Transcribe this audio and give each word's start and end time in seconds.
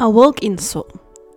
A 0.00 0.12
walk 0.12 0.38
in 0.38 0.58
soul. 0.58 0.86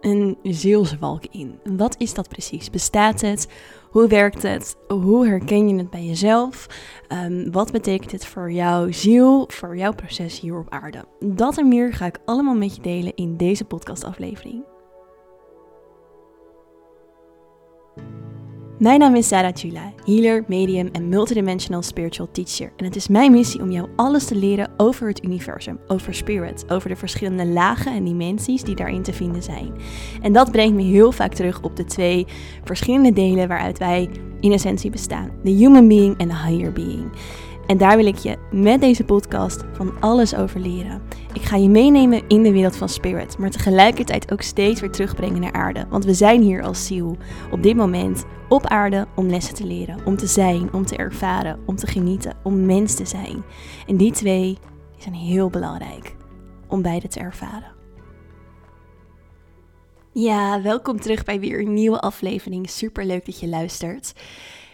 Een 0.02 0.38
zielswalk 0.44 1.24
in. 1.32 1.60
Wat 1.64 1.96
is 1.98 2.14
dat 2.14 2.30
precies? 2.30 2.70
Bestaat 2.70 3.22
het? 3.22 3.48
Hoe 3.90 4.08
werkt 4.08 4.42
het? 4.42 4.76
Hoe 4.88 5.28
herken 5.28 5.68
je 5.68 5.76
het 5.76 5.90
bij 5.90 6.04
jezelf? 6.04 6.68
Um, 7.10 7.52
wat 7.52 7.72
betekent 7.72 8.12
het 8.12 8.26
voor 8.26 8.52
jouw 8.52 8.92
ziel, 8.92 9.48
voor 9.48 9.78
jouw 9.78 9.94
proces 9.94 10.40
hier 10.40 10.58
op 10.58 10.70
aarde? 10.70 11.06
Dat 11.20 11.58
en 11.58 11.68
meer 11.68 11.94
ga 11.94 12.06
ik 12.06 12.20
allemaal 12.26 12.56
met 12.56 12.76
je 12.76 12.82
delen 12.82 13.16
in 13.16 13.38
deze 13.38 13.66
podcastaflevering. 13.66 14.64
Mijn 18.84 19.00
naam 19.00 19.16
is 19.16 19.28
Sarah 19.28 19.56
Chula, 19.56 19.94
healer, 20.06 20.44
medium 20.48 20.90
en 20.92 21.10
multidimensional 21.10 21.82
spiritual 21.82 22.32
teacher. 22.32 22.72
En 22.78 22.86
het 22.86 22.96
is 22.96 23.08
mijn 23.08 23.32
missie 23.32 23.62
om 23.62 23.72
jou 23.72 23.88
alles 23.96 24.26
te 24.26 24.36
leren 24.36 24.72
over 24.78 25.08
het 25.08 25.24
universum, 25.24 25.80
over 25.88 26.14
spirit, 26.14 26.66
over 26.68 26.90
de 26.90 26.96
verschillende 26.96 27.46
lagen 27.46 27.94
en 27.94 28.04
dimensies 28.04 28.64
die 28.64 28.76
daarin 28.76 29.04
te 29.04 29.14
vinden 29.14 29.44
zijn. 29.44 29.74
En 30.22 30.34
dat 30.34 30.52
brengt 30.52 30.76
me 30.76 30.82
heel 30.82 31.12
vaak 31.12 31.34
terug 31.34 31.62
op 31.62 31.76
de 31.76 31.86
twee 31.86 32.26
verschillende 32.64 33.14
delen 33.14 33.48
waaruit 33.48 33.78
wij 33.78 34.10
in 34.40 34.52
essentie 34.52 34.92
bestaan: 34.92 35.32
de 35.44 35.52
human 35.52 35.88
being 35.88 36.18
en 36.18 36.28
de 36.28 36.38
higher 36.38 36.74
being. 36.74 37.12
En 37.68 37.78
daar 37.78 37.98
wil 37.98 38.06
ik 38.06 38.18
je 38.18 38.38
met 38.52 38.82
deze 38.82 39.04
podcast 39.04 39.64
van 39.74 39.94
alles 40.00 40.36
over 40.36 40.60
leren. 40.60 41.02
Ik 41.34 41.42
ga 41.42 41.56
je 41.56 41.70
meenemen 41.70 42.28
in 42.28 42.44
de 42.44 42.52
wereld 42.52 42.76
van 42.76 42.90
spirit, 42.90 43.38
maar 43.38 43.50
tegelijkertijd 43.50 44.32
ook 44.32 44.42
steeds 44.42 44.82
weer 44.82 44.92
terugbrengen 44.92 45.42
naar 45.42 45.54
aarde. 45.54 45.86
Want 45.90 46.06
we 46.06 46.14
zijn 46.14 46.42
hier 46.42 46.64
als 46.64 46.86
ziel 46.86 47.18
op 47.52 47.64
dit 47.64 47.76
moment 47.76 48.26
op 48.50 48.66
aarde 48.66 49.08
om 49.16 49.30
lessen 49.30 49.56
te 49.56 49.66
leren, 49.66 50.06
om 50.06 50.18
te 50.18 50.28
zijn, 50.28 50.74
om 50.74 50.86
te 50.86 50.96
ervaren, 50.96 51.60
om 51.66 51.76
te 51.76 51.88
genieten, 51.88 52.36
om 52.44 52.66
mens 52.66 52.96
te 52.96 53.06
zijn. 53.06 53.44
En 53.88 53.98
die 53.98 54.12
twee 54.12 54.58
zijn 54.98 55.14
heel 55.14 55.50
belangrijk 55.50 56.16
om 56.68 56.82
beide 56.82 57.08
te 57.08 57.20
ervaren. 57.20 57.72
Ja, 60.12 60.62
welkom 60.62 61.00
terug 61.00 61.24
bij 61.24 61.40
weer 61.40 61.60
een 61.60 61.74
nieuwe 61.74 62.00
aflevering. 62.00 62.70
Super 62.70 63.06
leuk 63.06 63.26
dat 63.26 63.40
je 63.40 63.48
luistert. 63.48 64.14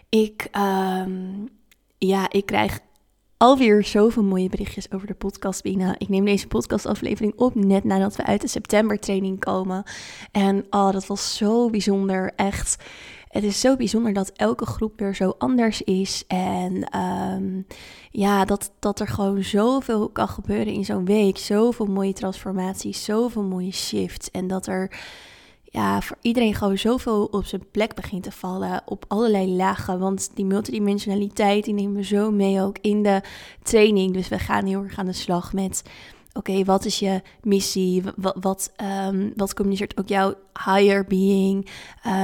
Ik, 0.09 0.49
um, 0.57 1.49
ja, 1.99 2.29
ik 2.29 2.45
krijg 2.45 2.79
alweer 3.37 3.83
zoveel 3.83 4.23
mooie 4.23 4.49
berichtjes 4.49 4.91
over 4.91 5.07
de 5.07 5.13
podcast 5.13 5.63
binnen. 5.63 5.95
Ik 5.97 6.09
neem 6.09 6.25
deze 6.25 6.47
podcastaflevering 6.47 7.33
op 7.35 7.55
net 7.55 7.83
nadat 7.83 8.15
we 8.15 8.25
uit 8.25 8.41
de 8.41 8.47
september 8.47 8.99
training 8.99 9.39
komen. 9.39 9.83
En 10.31 10.65
oh, 10.69 10.91
dat 10.91 11.07
was 11.07 11.37
zo 11.37 11.69
bijzonder. 11.69 12.33
Echt. 12.35 12.83
Het 13.27 13.43
is 13.43 13.59
zo 13.59 13.75
bijzonder 13.75 14.13
dat 14.13 14.31
elke 14.35 14.65
groep 14.65 14.99
weer 14.99 15.15
zo 15.15 15.35
anders 15.37 15.81
is. 15.81 16.23
En 16.27 16.97
um, 16.99 17.65
ja, 18.11 18.45
dat, 18.45 18.71
dat 18.79 18.99
er 18.99 19.07
gewoon 19.07 19.43
zoveel 19.43 20.09
kan 20.09 20.27
gebeuren 20.27 20.73
in 20.73 20.85
zo'n 20.85 21.05
week. 21.05 21.37
Zoveel 21.37 21.85
mooie 21.85 22.13
transformaties, 22.13 23.03
zoveel 23.03 23.43
mooie 23.43 23.71
shifts. 23.71 24.31
En 24.31 24.47
dat 24.47 24.67
er 24.67 24.91
ja, 25.71 26.01
voor 26.01 26.17
iedereen 26.21 26.55
gewoon 26.55 26.77
zoveel 26.77 27.25
op 27.25 27.45
zijn 27.45 27.69
plek 27.71 27.93
begint 27.95 28.23
te 28.23 28.31
vallen. 28.31 28.81
Op 28.85 29.05
allerlei 29.07 29.55
lagen. 29.55 29.99
Want 29.99 30.31
die 30.33 30.45
multidimensionaliteit 30.45 31.63
die 31.63 31.73
nemen 31.73 31.95
we 31.95 32.03
zo 32.03 32.31
mee 32.31 32.61
ook 32.61 32.77
in 32.81 33.03
de 33.03 33.21
training. 33.63 34.13
Dus 34.13 34.27
we 34.27 34.39
gaan 34.39 34.65
heel 34.65 34.83
erg 34.83 34.97
aan 34.97 35.05
de 35.05 35.13
slag 35.13 35.53
met 35.53 35.83
oké, 36.39 36.63
wat 36.63 36.85
is 36.85 36.99
je 36.99 37.21
missie? 37.43 38.03
Wat, 38.15 38.35
wat, 38.39 38.71
um, 39.07 39.33
wat 39.35 39.53
communiceert 39.53 39.99
ook 39.99 40.07
jouw 40.07 40.33
higher 40.65 41.05
being? 41.05 41.65
Uh, 41.65 41.71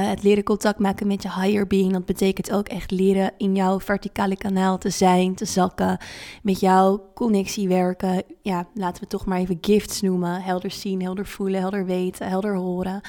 het 0.08 0.22
leren 0.22 0.44
contact 0.44 0.78
maken 0.78 1.06
met 1.06 1.22
je 1.22 1.32
higher 1.32 1.66
being, 1.66 1.92
dat 1.92 2.04
betekent 2.04 2.52
ook 2.52 2.68
echt 2.68 2.90
leren 2.90 3.32
in 3.36 3.54
jouw 3.54 3.80
verticale 3.80 4.36
kanaal 4.36 4.78
te 4.78 4.90
zijn, 4.90 5.34
te 5.34 5.44
zakken, 5.44 5.98
met 6.42 6.60
jouw 6.60 7.10
connectie 7.14 7.68
werken. 7.68 8.22
Ja, 8.42 8.66
laten 8.74 9.02
we 9.02 9.08
toch 9.08 9.26
maar 9.26 9.38
even 9.38 9.58
gifts 9.60 10.00
noemen. 10.00 10.42
Helder 10.42 10.70
zien, 10.70 11.02
helder 11.02 11.26
voelen, 11.26 11.60
helder 11.60 11.86
weten, 11.86 12.28
helder 12.28 12.56
horen 12.56 13.00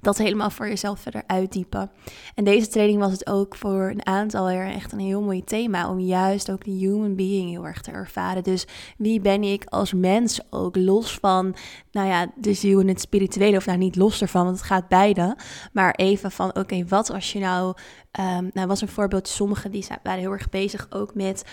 dat 0.00 0.18
helemaal 0.18 0.50
voor 0.50 0.68
jezelf 0.68 1.00
verder 1.00 1.22
uitdiepen. 1.26 1.90
En 2.34 2.44
deze 2.44 2.68
training 2.68 2.98
was 2.98 3.12
het 3.12 3.26
ook 3.26 3.56
voor 3.56 3.90
een 3.90 4.06
aantal 4.06 4.50
jaar 4.50 4.70
echt 4.70 4.92
een 4.92 4.98
heel 4.98 5.22
mooi 5.22 5.44
thema 5.44 5.90
om 5.90 6.00
juist 6.00 6.50
ook 6.50 6.64
de 6.64 6.70
human 6.70 7.14
being 7.14 7.50
heel 7.50 7.66
erg 7.66 7.80
te 7.80 7.90
ervaren. 7.90 8.42
Dus 8.42 8.66
wie 8.98 9.20
ben 9.20 9.42
ik 9.42 9.64
als 9.64 9.92
mens 9.92 10.40
ook 10.50 10.76
los 10.76 11.18
van, 11.20 11.56
nou 11.90 12.08
ja, 12.08 12.32
de 12.36 12.54
ziel 12.54 12.80
en 12.80 12.88
het 12.88 13.00
spirituele, 13.00 13.56
of 13.56 13.66
nou 13.66 13.78
niet 13.78 13.96
los 13.96 14.20
ervan, 14.22 14.44
want 14.44 14.56
het 14.56 14.66
gaat 14.66 14.88
beide. 14.88 15.36
Maar 15.72 15.94
even 15.94 16.30
van, 16.30 16.56
oké, 16.56 16.84
wat 16.88 17.10
als 17.10 17.32
je 17.32 17.38
nou, 17.38 17.74
um, 18.20 18.50
nou 18.52 18.66
was 18.66 18.80
een 18.80 18.88
voorbeeld, 18.88 19.28
sommigen 19.28 19.70
die 19.70 19.86
waren 20.02 20.20
heel 20.20 20.32
erg 20.32 20.48
bezig 20.48 20.86
ook 20.90 21.14
met 21.14 21.44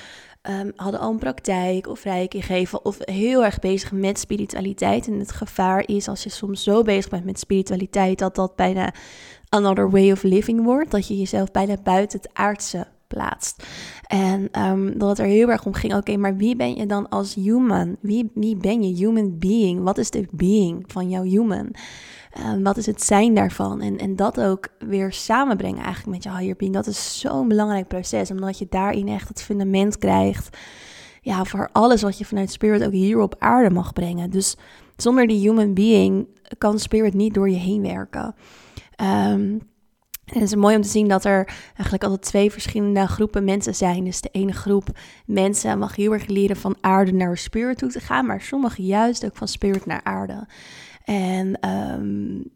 um, 0.49 0.71
hadden 0.75 0.99
al 0.99 1.11
een 1.11 1.19
praktijk 1.19 1.87
of 1.87 2.03
reiki 2.03 2.41
geven 2.41 2.85
of 2.85 2.97
heel 2.99 3.45
erg 3.45 3.59
bezig 3.59 3.91
met 3.91 4.19
spiritualiteit. 4.19 5.07
En 5.07 5.19
het 5.19 5.31
gevaar 5.31 5.83
is 5.87 6.07
als 6.07 6.23
je 6.23 6.29
soms 6.29 6.63
zo 6.63 6.81
bezig 6.81 7.09
bent 7.09 7.25
met 7.25 7.39
spiritualiteit 7.39 8.19
dat 8.19 8.35
dat 8.35 8.55
bijna 8.55 8.93
another 9.49 9.89
way 9.89 10.11
of 10.11 10.23
living 10.23 10.63
wordt. 10.63 10.91
Dat 10.91 11.07
je 11.07 11.17
jezelf 11.17 11.51
bijna 11.51 11.75
buiten 11.83 12.19
het 12.21 12.29
aardse 12.33 12.87
plaatst. 13.07 13.63
En 14.07 14.61
um, 14.61 14.97
dat 14.97 15.09
het 15.09 15.19
er 15.19 15.25
heel 15.25 15.49
erg 15.49 15.65
om 15.65 15.73
ging, 15.73 15.95
oké, 15.95 16.17
maar 16.17 16.37
wie 16.37 16.55
ben 16.55 16.75
je 16.75 16.85
dan 16.85 17.09
als 17.09 17.35
human? 17.35 17.97
Wie, 17.99 18.31
wie 18.33 18.57
ben 18.57 18.83
je? 18.83 18.95
Human 18.95 19.39
being. 19.39 19.83
Wat 19.83 19.97
is 19.97 20.09
de 20.09 20.25
being 20.31 20.83
van 20.87 21.09
jouw 21.09 21.23
human? 21.23 21.71
Um, 22.39 22.63
wat 22.63 22.77
is 22.77 22.85
het 22.85 23.03
zijn 23.03 23.33
daarvan? 23.33 23.81
En, 23.81 23.97
en 23.97 24.15
dat 24.15 24.39
ook 24.39 24.67
weer 24.79 25.11
samenbrengen 25.11 25.83
eigenlijk 25.83 26.15
met 26.15 26.23
je 26.23 26.37
higher 26.37 26.55
being. 26.55 26.73
Dat 26.73 26.87
is 26.87 27.19
zo'n 27.19 27.47
belangrijk 27.47 27.87
proces, 27.87 28.31
omdat 28.31 28.57
je 28.57 28.67
daarin 28.69 29.07
echt 29.07 29.27
het 29.27 29.41
fundament 29.41 29.97
krijgt. 29.97 30.57
Ja, 31.21 31.45
voor 31.45 31.69
alles 31.71 32.01
wat 32.01 32.17
je 32.17 32.25
vanuit 32.25 32.51
spirit 32.51 32.83
ook 32.83 32.91
hier 32.91 33.19
op 33.19 33.35
aarde 33.39 33.69
mag 33.69 33.93
brengen. 33.93 34.29
Dus 34.29 34.55
zonder 34.95 35.27
die 35.27 35.49
human 35.49 35.73
being 35.73 36.27
kan 36.57 36.79
spirit 36.79 37.13
niet 37.13 37.33
door 37.33 37.49
je 37.49 37.57
heen 37.57 37.81
werken. 37.81 38.35
Um, 39.01 39.71
en 40.25 40.39
het 40.39 40.49
is 40.49 40.55
mooi 40.55 40.75
om 40.75 40.81
te 40.81 40.89
zien 40.89 41.07
dat 41.07 41.25
er 41.25 41.45
eigenlijk 41.65 42.03
altijd 42.03 42.21
twee 42.21 42.51
verschillende 42.51 43.07
groepen 43.07 43.43
mensen 43.43 43.75
zijn. 43.75 44.03
Dus 44.03 44.21
de 44.21 44.29
ene 44.31 44.51
groep 44.51 44.87
mensen 45.25 45.79
mag 45.79 45.95
heel 45.95 46.13
erg 46.13 46.25
leren 46.27 46.55
van 46.55 46.75
aarde 46.81 47.11
naar 47.11 47.37
spirit 47.37 47.77
toe 47.77 47.91
te 47.91 47.99
gaan, 47.99 48.25
maar 48.25 48.41
sommigen 48.41 48.83
juist 48.83 49.25
ook 49.25 49.35
van 49.35 49.47
spirit 49.47 49.85
naar 49.85 50.03
aarde. 50.03 50.47
En 51.05 51.69
um, 51.69 52.51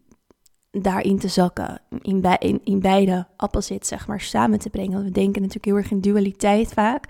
daarin 0.72 1.20
te 1.20 1.28
zakken, 1.28 1.82
in, 2.02 2.22
bij, 2.22 2.36
in, 2.40 2.62
in 2.64 2.80
beide 2.80 3.28
appelzit, 3.36 3.88
zeg 3.88 4.08
maar, 4.08 4.22
samen 4.22 4.60
te 4.60 4.70
brengen. 4.70 4.92
Want 4.92 5.06
we 5.06 5.12
denken 5.12 5.42
natuurlijk 5.42 5.66
heel 5.66 5.76
erg 5.76 5.92
in 5.92 6.02
dualiteit 6.02 6.74
vaak. 6.74 7.04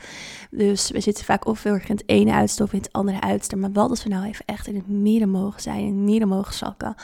Dus 0.52 0.92
we 0.92 1.00
zitten 1.00 1.26
vaak 1.26 1.46
of 1.46 1.64
heel 1.64 1.74
erg 1.74 1.90
in 1.90 1.96
het 1.96 2.10
ene 2.10 2.32
uiterste 2.32 2.64
of 2.64 2.74
in 2.74 2.80
het 2.80 2.94
andere 2.94 3.22
uiterste. 3.22 3.56
Maar 3.56 3.72
wat 3.72 3.90
als 3.90 4.04
we 4.04 4.10
nou 4.10 4.26
even 4.26 4.46
echt 4.46 4.68
in 4.68 4.76
het 4.76 4.88
midden 4.88 5.30
mogen 5.30 5.62
zijn, 5.62 5.80
in 5.80 5.86
het 5.86 6.10
midden 6.10 6.28
mogen 6.28 6.54
zakken, 6.54 6.96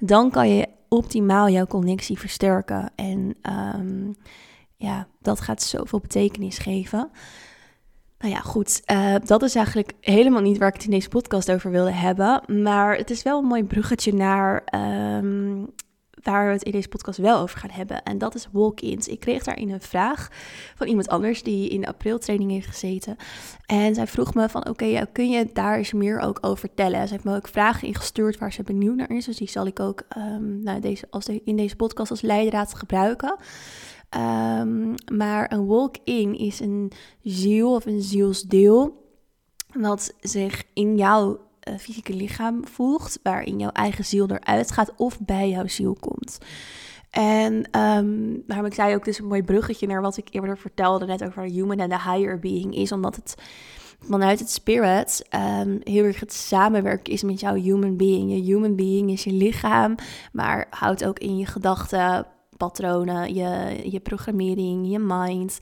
dan 0.00 0.30
kan 0.30 0.48
je 0.48 0.68
optimaal 0.88 1.48
jouw 1.48 1.66
connectie 1.66 2.18
versterken. 2.18 2.90
En 2.94 3.36
um, 3.76 4.14
ja, 4.76 5.06
dat 5.20 5.40
gaat 5.40 5.62
zoveel 5.62 6.00
betekenis 6.00 6.58
geven. 6.58 7.10
Nou 8.18 8.32
ja, 8.32 8.40
goed. 8.40 8.82
Uh, 8.92 9.14
dat 9.24 9.42
is 9.42 9.54
eigenlijk 9.54 9.92
helemaal 10.00 10.40
niet 10.40 10.58
waar 10.58 10.68
ik 10.68 10.74
het 10.74 10.84
in 10.84 10.90
deze 10.90 11.08
podcast 11.08 11.52
over 11.52 11.70
wilde 11.70 11.92
hebben. 11.92 12.42
Maar 12.62 12.96
het 12.96 13.10
is 13.10 13.22
wel 13.22 13.38
een 13.38 13.46
mooi 13.46 13.64
bruggetje 13.64 14.14
naar 14.14 14.64
um, 15.18 15.74
waar 16.26 16.46
we 16.46 16.52
het 16.52 16.62
in 16.62 16.72
deze 16.72 16.88
podcast 16.88 17.18
wel 17.18 17.38
over 17.38 17.58
gaan 17.58 17.70
hebben. 17.70 18.02
En 18.02 18.18
dat 18.18 18.34
is 18.34 18.48
walk-ins. 18.52 19.08
Ik 19.08 19.20
kreeg 19.20 19.42
daarin 19.42 19.70
een 19.70 19.80
vraag 19.80 20.28
van 20.74 20.86
iemand 20.86 21.08
anders 21.08 21.42
die 21.42 21.68
in 21.68 21.80
de 21.80 21.86
apriltraining 21.86 22.50
heeft 22.50 22.66
gezeten. 22.66 23.16
En 23.66 23.94
zij 23.94 24.06
vroeg 24.06 24.34
me 24.34 24.48
van, 24.48 24.68
oké, 24.68 25.06
kun 25.12 25.30
je 25.30 25.48
daar 25.52 25.76
eens 25.76 25.92
meer 25.92 26.18
ook 26.18 26.38
over 26.40 26.58
vertellen? 26.58 27.06
Ze 27.06 27.12
heeft 27.12 27.24
me 27.24 27.36
ook 27.36 27.48
vragen 27.48 27.88
ingestuurd 27.88 28.38
waar 28.38 28.52
ze 28.52 28.62
benieuwd 28.62 28.96
naar 28.96 29.10
is. 29.10 29.24
Dus 29.24 29.36
die 29.36 29.48
zal 29.48 29.66
ik 29.66 29.80
ook 29.80 30.02
um, 30.16 30.62
nou, 30.62 30.80
deze, 30.80 31.06
als 31.10 31.28
in 31.44 31.56
deze 31.56 31.76
podcast 31.76 32.10
als 32.10 32.20
leidraad 32.20 32.74
gebruiken. 32.74 33.36
Um, 34.16 34.94
maar 35.12 35.52
een 35.52 35.66
walk-in 35.66 36.38
is 36.38 36.60
een 36.60 36.92
ziel 37.22 37.74
of 37.74 37.86
een 37.86 38.02
zielsdeel 38.02 39.04
wat 39.72 40.14
zich 40.20 40.62
in 40.74 40.96
jouw 40.96 41.38
uh, 41.68 41.74
fysieke 41.78 42.14
lichaam 42.14 42.66
voegt, 42.66 43.20
waarin 43.22 43.58
jouw 43.58 43.70
eigen 43.70 44.04
ziel 44.04 44.30
eruit 44.30 44.70
gaat 44.70 44.92
of 44.96 45.20
bij 45.20 45.48
jouw 45.48 45.66
ziel 45.66 45.96
komt. 46.00 46.38
En 47.10 47.54
um, 47.54 48.42
daarom 48.46 48.66
ik 48.66 48.74
zei 48.74 48.94
ook, 48.94 49.04
dus 49.04 49.18
een 49.18 49.26
mooi 49.26 49.42
bruggetje 49.42 49.86
naar 49.86 50.02
wat 50.02 50.16
ik 50.16 50.28
eerder 50.30 50.58
vertelde, 50.58 51.06
net 51.06 51.24
over 51.24 51.42
human 51.42 51.78
en 51.78 51.88
de 51.88 52.00
higher 52.00 52.38
being, 52.38 52.74
is 52.74 52.92
omdat 52.92 53.16
het 53.16 53.34
vanuit 54.00 54.38
het 54.38 54.50
spirit 54.50 55.26
um, 55.34 55.80
heel 55.82 56.04
erg 56.04 56.20
het 56.20 56.32
samenwerken 56.32 57.12
is 57.12 57.22
met 57.22 57.40
jouw 57.40 57.54
human 57.54 57.96
being. 57.96 58.30
Je 58.30 58.42
human 58.42 58.76
being 58.76 59.10
is 59.10 59.24
je 59.24 59.32
lichaam, 59.32 59.94
maar 60.32 60.66
houdt 60.70 61.04
ook 61.04 61.18
in 61.18 61.38
je 61.38 61.46
gedachten, 61.46 62.26
patronen, 62.56 63.34
je, 63.34 63.80
je 63.90 64.00
programmering, 64.00 64.90
je 64.90 64.98
mind. 64.98 65.58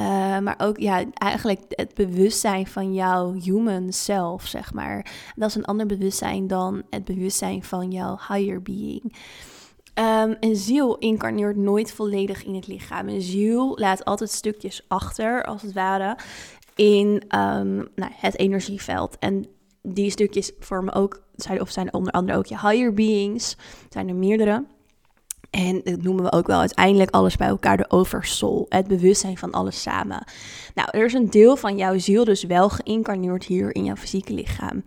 Uh, 0.00 0.38
maar 0.38 0.54
ook 0.58 0.78
ja, 0.78 1.04
eigenlijk 1.12 1.60
het 1.68 1.94
bewustzijn 1.94 2.66
van 2.66 2.94
jouw 2.94 3.32
human 3.32 3.92
self, 3.92 4.46
zeg 4.46 4.72
maar. 4.72 5.12
Dat 5.36 5.48
is 5.48 5.54
een 5.54 5.64
ander 5.64 5.86
bewustzijn 5.86 6.46
dan 6.46 6.82
het 6.90 7.04
bewustzijn 7.04 7.62
van 7.62 7.90
jouw 7.90 8.18
higher 8.28 8.62
being. 8.62 9.14
Um, 9.94 10.36
een 10.40 10.56
ziel 10.56 10.98
incarneert 10.98 11.56
nooit 11.56 11.92
volledig 11.92 12.44
in 12.44 12.54
het 12.54 12.66
lichaam. 12.66 13.08
Een 13.08 13.22
ziel 13.22 13.78
laat 13.78 14.04
altijd 14.04 14.30
stukjes 14.30 14.84
achter, 14.88 15.44
als 15.44 15.62
het 15.62 15.72
ware, 15.72 16.18
in 16.74 17.06
um, 17.38 17.88
nou, 17.94 18.12
het 18.14 18.38
energieveld. 18.38 19.18
En 19.18 19.46
die 19.82 20.10
stukjes 20.10 20.52
vormen 20.58 20.94
ook, 20.94 21.22
zijn, 21.36 21.60
of 21.60 21.70
zijn 21.70 21.94
onder 21.94 22.12
andere 22.12 22.38
ook 22.38 22.46
je 22.46 22.60
higher 22.60 22.94
beings, 22.94 23.56
zijn 23.88 24.08
er 24.08 24.14
meerdere. 24.14 24.64
En 25.54 25.80
dat 25.84 26.02
noemen 26.02 26.24
we 26.24 26.32
ook 26.32 26.46
wel 26.46 26.58
uiteindelijk 26.58 27.10
alles 27.10 27.36
bij 27.36 27.48
elkaar 27.48 27.76
de 27.76 27.90
oversoul, 27.90 28.66
het 28.68 28.86
bewustzijn 28.86 29.38
van 29.38 29.50
alles 29.50 29.82
samen. 29.82 30.24
Nou, 30.74 30.88
er 30.90 31.04
is 31.04 31.12
een 31.12 31.30
deel 31.30 31.56
van 31.56 31.76
jouw 31.76 31.98
ziel 31.98 32.24
dus 32.24 32.44
wel 32.44 32.68
geïncarneerd 32.68 33.44
hier 33.44 33.74
in 33.74 33.84
jouw 33.84 33.96
fysieke 33.96 34.32
lichaam. 34.32 34.82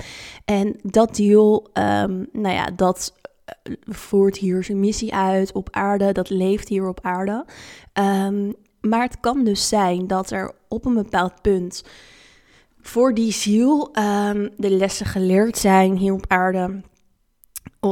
En 0.45 0.79
dat 0.83 1.15
deel, 1.15 1.67
um, 1.73 2.27
nou 2.31 2.55
ja, 2.55 2.69
dat 2.75 3.13
eh, 3.45 3.73
voert 3.85 4.37
hier 4.37 4.63
zijn 4.63 4.79
missie 4.79 5.13
uit 5.13 5.51
op 5.51 5.67
aarde, 5.71 6.11
dat 6.11 6.29
leeft 6.29 6.67
hier 6.67 6.87
op 6.87 6.99
aarde. 7.01 7.45
Um, 7.93 8.53
maar 8.81 9.01
het 9.01 9.19
kan 9.19 9.43
dus 9.43 9.67
zijn 9.67 10.07
dat 10.07 10.31
er 10.31 10.51
op 10.67 10.85
een 10.85 10.93
bepaald 10.93 11.41
punt 11.41 11.83
voor 12.81 13.13
die 13.13 13.31
ziel 13.31 13.91
um, 13.97 14.49
de 14.57 14.69
lessen 14.69 15.05
geleerd 15.05 15.57
zijn 15.57 15.97
hier 15.97 16.13
op 16.13 16.25
aarde 16.27 16.81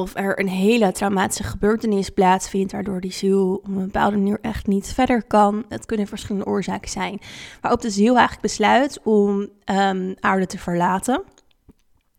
of 0.01 0.15
er 0.15 0.39
een 0.39 0.47
hele 0.47 0.91
traumatische 0.91 1.43
gebeurtenis 1.43 2.09
plaatsvindt, 2.09 2.71
waardoor 2.71 3.01
die 3.01 3.11
ziel 3.11 3.55
op 3.55 3.67
een 3.67 3.73
bepaalde 3.85 4.17
manier 4.17 4.37
echt 4.41 4.67
niet 4.67 4.93
verder 4.93 5.23
kan. 5.23 5.65
Het 5.69 5.85
kunnen 5.85 6.07
verschillende 6.07 6.45
oorzaken 6.45 6.89
zijn. 6.89 7.19
Waarop 7.61 7.81
de 7.81 7.89
ziel 7.89 8.13
eigenlijk 8.13 8.41
besluit 8.41 8.99
om 9.03 9.49
um, 9.65 10.15
aarde 10.19 10.45
te 10.45 10.57
verlaten. 10.57 11.23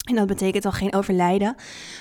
En 0.09 0.15
dat 0.15 0.27
betekent 0.27 0.63
dan 0.63 0.73
geen 0.73 0.95
overlijden. 0.95 1.55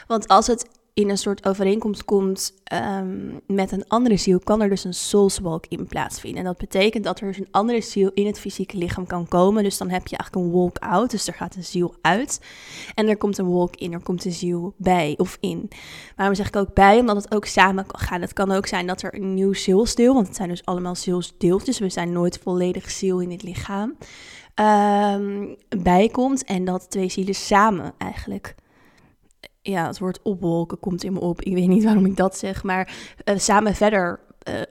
Want 0.07 0.27
als 0.27 0.48
het 0.48 0.68
in 0.95 1.09
een 1.09 1.18
soort 1.18 1.45
overeenkomst 1.47 2.06
komt 2.06 2.53
um, 2.74 3.42
met 3.47 3.71
een 3.71 3.88
andere 3.88 4.18
ziel, 4.18 4.39
kan 4.39 4.62
er 4.62 4.69
dus 4.69 4.83
een 4.83 4.94
soulswalk 4.94 5.65
in 5.68 5.88
plaatsvinden. 5.88 6.39
En 6.39 6.45
dat 6.45 6.57
betekent 6.57 7.03
dat 7.03 7.19
er 7.19 7.27
dus 7.27 7.38
een 7.38 7.47
andere 7.51 7.81
ziel 7.81 8.12
in 8.13 8.25
het 8.25 8.39
fysieke 8.39 8.77
lichaam 8.77 9.06
kan 9.06 9.27
komen. 9.27 9.63
Dus 9.63 9.77
dan 9.77 9.89
heb 9.89 10.07
je 10.07 10.18
eigenlijk 10.18 10.47
een 10.47 10.59
walk-out, 10.59 11.12
dus 11.12 11.27
er 11.27 11.33
gaat 11.33 11.56
een 11.56 11.63
ziel 11.63 11.95
uit. 12.01 12.42
En 12.94 13.07
er 13.07 13.18
komt 13.18 13.38
een 13.38 13.51
walk 13.51 13.75
in, 13.75 13.94
er 13.94 14.00
komt 14.00 14.25
een 14.25 14.31
ziel 14.31 14.74
bij 14.77 15.13
of 15.18 15.38
in. 15.39 15.69
Waarom 16.15 16.36
zeg 16.36 16.47
ik 16.47 16.56
ook 16.56 16.74
bij? 16.74 17.00
Omdat 17.00 17.15
het 17.15 17.36
ook 17.36 17.45
samen 17.45 17.86
kan 17.86 18.00
gaan. 18.00 18.21
Het 18.21 18.33
kan 18.33 18.51
ook 18.51 18.68
zijn 18.68 18.88
dat 18.88 19.01
er 19.01 19.15
een 19.15 19.33
nieuw 19.33 19.53
zielsdeel, 19.53 20.13
want 20.13 20.27
het 20.27 20.36
zijn 20.36 20.50
dus 20.50 20.65
allemaal 20.65 20.95
zielsdeeltjes. 20.95 21.80
We 21.80 21.89
zijn 21.89 22.12
nooit 22.12 22.39
volledig 22.44 22.91
ziel 22.91 23.19
in 23.19 23.31
het 23.31 23.44
lichaam. 23.44 23.95
Um, 24.59 25.56
bijkomt 25.83 26.44
en 26.44 26.65
dat 26.65 26.89
twee 26.89 27.09
zielen 27.09 27.36
samen 27.36 27.94
eigenlijk 27.98 28.56
ja, 29.71 29.88
het 29.88 30.00
woord 30.00 30.19
opwolken 30.21 30.79
komt 30.79 31.03
in 31.03 31.13
me 31.13 31.19
op. 31.19 31.41
Ik 31.41 31.53
weet 31.53 31.67
niet 31.67 31.83
waarom 31.89 32.06
ik 32.06 32.17
dat 32.17 32.38
zeg, 32.38 32.63
maar 32.63 32.95
uh, 33.25 33.38
samen 33.38 33.75
verder 33.75 34.19
uh, 34.50 34.62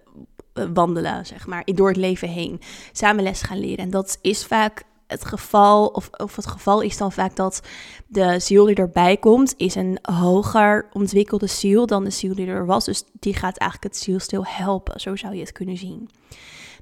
wandelen, 0.75 1.27
zeg 1.27 1.47
maar, 1.47 1.63
door 1.65 1.89
het 1.89 1.97
leven 1.97 2.29
heen. 2.29 2.61
Samen 2.93 3.23
les 3.23 3.43
gaan 3.43 3.59
leren. 3.59 3.85
En 3.85 3.91
dat 3.91 4.19
is 4.21 4.47
vaak 4.47 4.83
het 5.07 5.25
geval, 5.25 5.87
of, 5.87 6.11
of 6.11 6.37
het 6.37 6.47
geval 6.47 6.81
is 6.81 6.97
dan 6.97 7.13
vaak 7.13 7.37
dat 7.37 7.61
de 8.07 8.39
ziel 8.39 8.65
die 8.65 8.75
erbij 8.75 9.17
komt, 9.17 9.55
is 9.57 9.75
een 9.75 9.99
hoger 10.03 10.89
ontwikkelde 10.93 11.47
ziel 11.47 11.87
dan 11.87 12.05
de 12.05 12.11
ziel 12.11 12.35
die 12.35 12.47
er 12.47 12.67
was. 12.67 12.85
Dus 12.85 13.05
die 13.13 13.35
gaat 13.35 13.57
eigenlijk 13.57 13.95
het 13.95 14.03
zielstil 14.03 14.45
helpen, 14.47 15.01
zo 15.01 15.17
zou 15.17 15.35
je 15.35 15.41
het 15.41 15.53
kunnen 15.53 15.77
zien. 15.77 16.11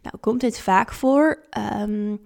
Nou, 0.03 0.17
komt 0.21 0.41
dit 0.41 0.61
vaak 0.61 0.93
voor? 0.93 1.39
Um, 1.81 2.21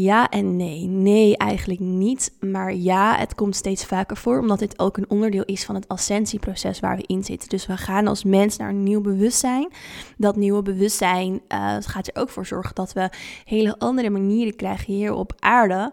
ja 0.00 0.28
en 0.28 0.56
nee. 0.56 0.86
Nee, 0.86 1.36
eigenlijk 1.36 1.80
niet. 1.80 2.32
Maar 2.40 2.74
ja, 2.74 3.16
het 3.16 3.34
komt 3.34 3.56
steeds 3.56 3.84
vaker 3.84 4.16
voor, 4.16 4.38
omdat 4.38 4.58
dit 4.58 4.78
ook 4.78 4.96
een 4.96 5.10
onderdeel 5.10 5.44
is 5.44 5.64
van 5.64 5.74
het 5.74 5.88
ascensieproces 5.88 6.80
waar 6.80 6.96
we 6.96 7.04
in 7.06 7.24
zitten. 7.24 7.48
Dus 7.48 7.66
we 7.66 7.76
gaan 7.76 8.06
als 8.06 8.24
mens 8.24 8.56
naar 8.56 8.68
een 8.68 8.82
nieuw 8.82 9.00
bewustzijn. 9.00 9.72
Dat 10.16 10.36
nieuwe 10.36 10.62
bewustzijn 10.62 11.32
uh, 11.32 11.76
gaat 11.80 12.06
er 12.06 12.22
ook 12.22 12.28
voor 12.28 12.46
zorgen 12.46 12.74
dat 12.74 12.92
we 12.92 13.10
hele 13.44 13.78
andere 13.78 14.10
manieren 14.10 14.56
krijgen 14.56 14.94
hier 14.94 15.12
op 15.12 15.32
aarde 15.38 15.92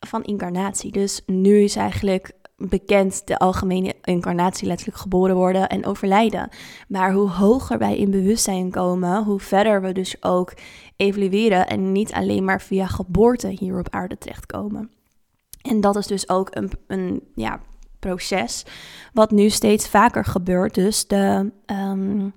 van 0.00 0.24
incarnatie. 0.24 0.92
Dus 0.92 1.22
nu 1.26 1.62
is 1.62 1.76
eigenlijk 1.76 2.32
bekend 2.68 3.26
de 3.26 3.38
algemene 3.38 3.94
incarnatie 4.02 4.66
letterlijk 4.66 4.98
geboren 4.98 5.36
worden 5.36 5.68
en 5.68 5.86
overlijden. 5.86 6.48
Maar 6.88 7.12
hoe 7.12 7.30
hoger 7.30 7.78
wij 7.78 7.96
in 7.96 8.10
bewustzijn 8.10 8.70
komen, 8.70 9.24
hoe 9.24 9.40
verder 9.40 9.82
we 9.82 9.92
dus 9.92 10.22
ook 10.22 10.54
evolueren 10.96 11.66
en 11.66 11.92
niet 11.92 12.12
alleen 12.12 12.44
maar 12.44 12.62
via 12.62 12.86
geboorte 12.86 13.48
hier 13.48 13.78
op 13.78 13.90
aarde 13.90 14.18
terechtkomen. 14.18 14.90
En 15.62 15.80
dat 15.80 15.96
is 15.96 16.06
dus 16.06 16.28
ook 16.28 16.48
een, 16.50 16.70
een 16.86 17.22
ja, 17.34 17.60
proces 17.98 18.64
wat 19.12 19.30
nu 19.30 19.48
steeds 19.50 19.88
vaker 19.88 20.24
gebeurt. 20.24 20.74
Dus 20.74 21.06
de, 21.06 21.52
um, 21.66 22.32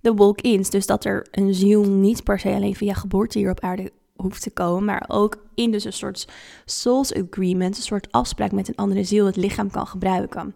de 0.00 0.14
walk-ins, 0.14 0.70
dus 0.70 0.86
dat 0.86 1.04
er 1.04 1.26
een 1.30 1.54
ziel 1.54 1.84
niet 1.84 2.24
per 2.24 2.38
se 2.38 2.48
alleen 2.48 2.76
via 2.76 2.94
geboorte 2.94 3.38
hier 3.38 3.50
op 3.50 3.60
aarde 3.60 3.92
hoeft 4.18 4.42
te 4.42 4.50
komen, 4.50 4.84
maar 4.84 5.04
ook 5.08 5.36
in 5.54 5.70
dus 5.70 5.84
een 5.84 5.92
soort 5.92 6.28
souls 6.64 7.14
agreement, 7.14 7.76
een 7.76 7.82
soort 7.82 8.12
afspraak 8.12 8.52
met 8.52 8.68
een 8.68 8.76
andere 8.76 9.04
ziel, 9.04 9.26
het 9.26 9.36
lichaam 9.36 9.70
kan 9.70 9.86
gebruiken. 9.86 10.54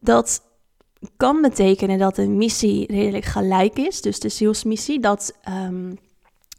Dat 0.00 0.42
kan 1.16 1.40
betekenen 1.40 1.98
dat 1.98 2.14
de 2.14 2.28
missie 2.28 2.92
redelijk 2.92 3.24
gelijk 3.24 3.78
is, 3.78 4.00
dus 4.00 4.20
de 4.20 4.28
zielsmissie, 4.28 5.00
dat 5.00 5.38
um, 5.48 5.98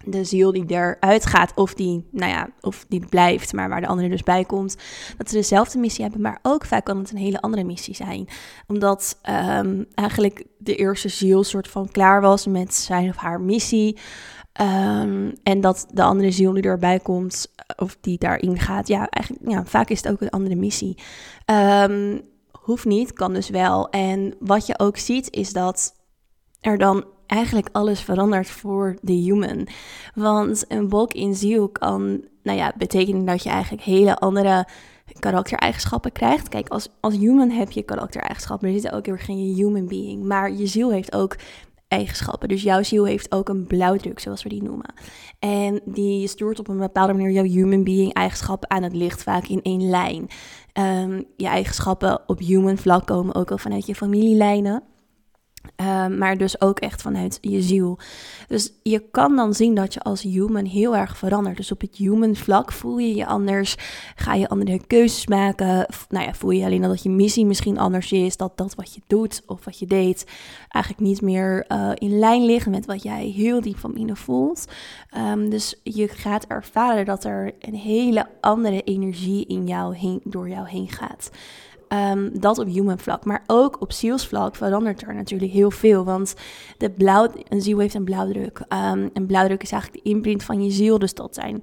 de 0.06 0.24
ziel 0.24 0.52
die 0.52 0.66
eruit 0.68 1.26
gaat, 1.26 1.52
of 1.56 1.74
die, 1.74 2.08
nou 2.12 2.32
ja, 2.32 2.50
of 2.62 2.86
die 2.88 3.06
blijft, 3.10 3.54
maar 3.54 3.70
waar 3.70 3.82
de 3.82 3.88
andere 3.88 4.10
dus 4.10 4.24
bij 4.24 4.44
komt, 4.44 4.78
dat 5.18 5.30
ze 5.30 5.36
dezelfde 5.36 5.80
missie 5.80 6.04
hebben, 6.04 6.22
maar 6.22 6.40
ook 6.42 6.66
vaak 6.66 6.86
kan 6.86 6.98
het 6.98 7.12
een 7.12 7.18
hele 7.18 7.42
andere 7.42 7.64
missie 7.64 7.96
zijn. 7.96 8.28
Omdat 8.68 9.20
um, 9.30 9.86
eigenlijk 9.94 10.46
de 10.58 10.76
eerste 10.76 11.10
ziel 11.10 11.44
soort 11.44 11.68
van 11.68 11.92
klaar 11.92 12.22
was 12.22 12.48
met 12.48 12.74
zijn 12.74 13.10
of 13.10 13.16
haar 13.16 13.42
missie. 13.42 13.98
Um, 14.62 15.34
en 15.44 15.62
dat 15.62 15.88
de 15.94 16.04
andere 16.04 16.32
ziel 16.32 16.54
die 16.54 16.64
erbij 16.64 17.00
komt, 17.00 17.52
of 17.76 17.98
die 18.02 18.18
daarin 18.18 18.60
gaat, 18.60 18.88
ja, 18.88 19.10
eigenlijk, 19.10 19.52
ja, 19.52 19.66
vaak 19.66 19.90
is 19.90 20.04
het 20.04 20.12
ook 20.12 20.22
een 20.22 20.30
andere 20.30 20.56
missie. 20.56 20.98
Um, 21.46 22.22
hoeft 22.52 22.86
niet, 22.86 23.14
kan 23.14 23.34
dus 23.34 23.50
wel. 23.50 23.90
En 23.90 24.36
wat 24.40 24.66
je 24.66 24.80
ook 24.80 24.98
ziet, 24.98 25.32
is 25.32 25.54
dat 25.54 25.96
er 26.62 26.78
dan 26.78 27.06
eigenlijk 27.26 27.70
alles 27.72 28.02
verandert 28.02 28.50
voor 28.50 28.98
de 29.02 29.14
human. 29.14 29.68
Want 30.16 30.66
een 30.68 30.90
wolk 30.90 31.14
in 31.14 31.36
ziel 31.36 31.70
kan, 31.70 32.24
nou 32.44 32.58
ja, 32.58 32.74
betekenen 32.78 33.26
dat 33.26 33.44
je 33.44 33.50
eigenlijk 33.50 33.84
hele 33.84 34.16
andere 34.16 34.68
karaktereigenschappen 35.20 36.12
krijgt. 36.12 36.50
Kijk, 36.50 36.68
als, 36.68 36.90
als 37.00 37.16
human 37.16 37.50
heb 37.50 37.72
je 37.72 37.84
karaktereigenschappen, 37.84 38.68
er 38.68 38.80
zit 38.80 38.92
ook 38.92 39.06
heel 39.06 39.14
erg 39.14 39.28
in 39.28 39.48
je 39.48 39.64
human 39.64 39.88
being. 39.88 40.24
Maar 40.24 40.52
je 40.52 40.68
ziel 40.68 40.92
heeft 40.92 41.16
ook 41.16 41.36
eigenschappen. 41.90 42.50
Dus 42.50 42.64
jouw 42.64 42.84
ziel 42.84 43.06
heeft 43.06 43.32
ook 43.32 43.50
een 43.50 43.68
blauwdruk, 43.68 44.20
zoals 44.20 44.44
we 44.44 44.50
die 44.50 44.64
noemen. 44.64 44.94
En 45.40 45.82
die 45.86 46.28
stuurt 46.28 46.60
op 46.60 46.68
een 46.68 46.78
bepaalde 46.78 47.14
manier 47.14 47.32
jouw 47.32 47.44
human 47.44 47.84
being 47.84 48.14
eigenschappen 48.14 48.70
aan 48.70 48.84
het 48.84 48.96
licht, 48.96 49.24
vaak 49.24 49.48
in 49.48 49.62
één 49.62 49.90
lijn. 49.90 50.28
Um, 50.74 51.26
je 51.38 51.48
eigenschappen 51.48 52.22
op 52.28 52.40
human 52.40 52.78
vlak 52.78 53.08
komen 53.08 53.36
ook 53.36 53.52
al 53.52 53.58
vanuit 53.58 53.86
je 53.86 53.96
familielijnen. 53.96 54.84
Um, 55.76 56.18
maar 56.18 56.38
dus 56.38 56.62
ook 56.62 56.80
echt 56.80 57.02
vanuit 57.02 57.38
je 57.42 57.62
ziel. 57.62 58.00
Dus 58.48 58.72
je 58.84 59.04
kan 59.12 59.36
dan 59.36 59.54
zien 59.54 59.76
dat 59.76 59.94
je 59.94 60.00
als 60.00 60.22
human 60.22 60.66
heel 60.66 60.96
erg 60.96 61.18
verandert. 61.18 61.58
Dus 61.58 61.72
op 61.72 61.82
het 61.82 61.96
human 61.96 62.36
vlak 62.36 62.72
voel 62.72 62.98
je 62.98 63.16
je 63.16 63.26
anders. 63.26 63.76
Ga 64.16 64.34
je 64.34 64.50
andere 64.50 64.82
keuzes 64.88 65.28
maken. 65.28 65.86
Nou 66.10 66.26
ja, 66.26 66.34
voel 66.34 66.52
je 66.52 66.66
alleen 66.66 66.82
dat 66.82 67.04
je 67.04 67.10
missie 67.10 67.46
misschien 67.46 67.78
anders 67.78 68.12
is. 68.12 68.38
Dat 68.38 68.58
dat 68.58 68.76
wat 68.76 68.94
je 68.94 69.02
doet 69.08 69.44
of 69.46 69.66
wat 69.66 69.80
je 69.80 69.86
deed 69.86 70.26
eigenlijk 70.70 71.04
niet 71.06 71.22
meer 71.22 71.66
uh, 71.68 71.92
in 71.94 72.20
lijn 72.20 72.46
ligt 72.46 72.68
met 72.68 72.86
wat 72.86 73.04
jij 73.04 73.26
heel 73.26 73.62
diep 73.62 73.78
van 73.78 73.94
binnen 73.94 74.18
voelt. 74.18 74.66
Um, 75.18 75.50
dus 75.50 75.80
je 75.84 76.08
gaat 76.08 76.46
ervaren 76.46 77.06
dat 77.06 77.24
er 77.24 77.54
een 77.60 77.76
hele 77.76 78.28
andere 78.42 78.82
energie 78.82 79.46
in 79.46 79.68
jou 79.68 79.96
heen, 79.96 80.22
door 80.24 80.50
jou 80.50 80.68
heen 80.68 80.90
gaat. 80.90 81.30
Um, 81.94 82.40
dat 82.40 82.58
op 82.58 82.68
human 82.68 83.00
vlak. 83.00 83.26
Maar 83.26 83.44
ook 83.48 83.82
op 83.82 83.92
zielsvlak 83.92 84.56
verandert 84.56 85.02
er 85.02 85.16
natuurlijk 85.16 85.52
heel 85.52 85.72
veel. 85.72 86.04
Want 86.04 86.34
de 86.78 86.90
blauw, 86.90 87.28
een 87.48 87.62
ziel 87.62 87.80
heeft 87.80 87.94
een 87.94 88.04
blauwdruk. 88.04 88.60
Um, 88.60 89.10
een 89.14 89.26
blauwdruk 89.26 89.64
is 89.64 89.72
eigenlijk 89.72 90.04
de 90.04 90.10
imprint 90.10 90.44
van 90.44 90.64
je 90.64 90.72
ziel. 90.72 91.00
Dus 91.00 91.14
dat 91.14 91.36
zijn 91.36 91.62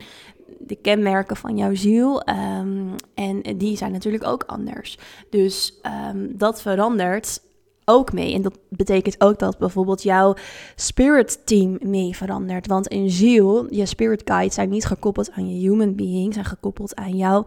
de 0.59 0.77
kenmerken 0.77 1.37
van 1.37 1.57
jouw 1.57 1.75
ziel. 1.75 2.23
Um, 2.29 2.95
en 3.15 3.43
die 3.57 3.77
zijn 3.77 3.93
natuurlijk 3.93 4.27
ook 4.27 4.45
anders. 4.47 4.99
Dus 5.31 5.81
dat 6.29 6.63
verandert 6.63 7.41
ook 7.85 8.13
mee. 8.13 8.35
En 8.35 8.43
dat 8.43 8.59
betekent 8.69 9.21
ook 9.21 9.39
dat 9.39 9.59
bijvoorbeeld 9.59 10.03
jouw 10.03 10.35
spirit 10.77 11.47
team 11.47 11.79
mee 11.81 12.17
verandert. 12.17 12.67
Want 12.67 12.93
een 12.93 13.11
ziel, 13.11 13.75
je 13.75 13.87
spirit 13.87 14.23
guides 14.25 14.55
zijn 14.55 14.69
niet 14.69 14.87
gekoppeld 14.87 15.31
aan 15.31 15.55
je 15.55 15.69
human 15.69 15.95
being, 15.95 16.33
zijn 16.33 16.45
gekoppeld 16.45 16.95
aan 16.95 17.17
jouw 17.17 17.45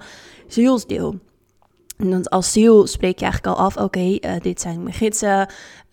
zielsdeel. 0.47 1.19
En 1.99 2.23
als 2.23 2.51
ziel 2.51 2.87
spreek 2.87 3.19
je 3.19 3.25
eigenlijk 3.25 3.57
al 3.57 3.65
af, 3.65 3.77
oké, 3.77 3.99
uh, 3.99 4.39
dit 4.41 4.61
zijn 4.61 4.83
mijn 4.83 4.95
gidsen, 4.95 5.47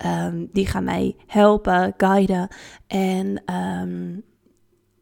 um, 0.06 0.48
die 0.52 0.66
gaan 0.66 0.84
mij 0.84 1.16
helpen, 1.26 1.94
guiden. 1.96 2.48
En 2.86 3.42
um, 3.54 4.22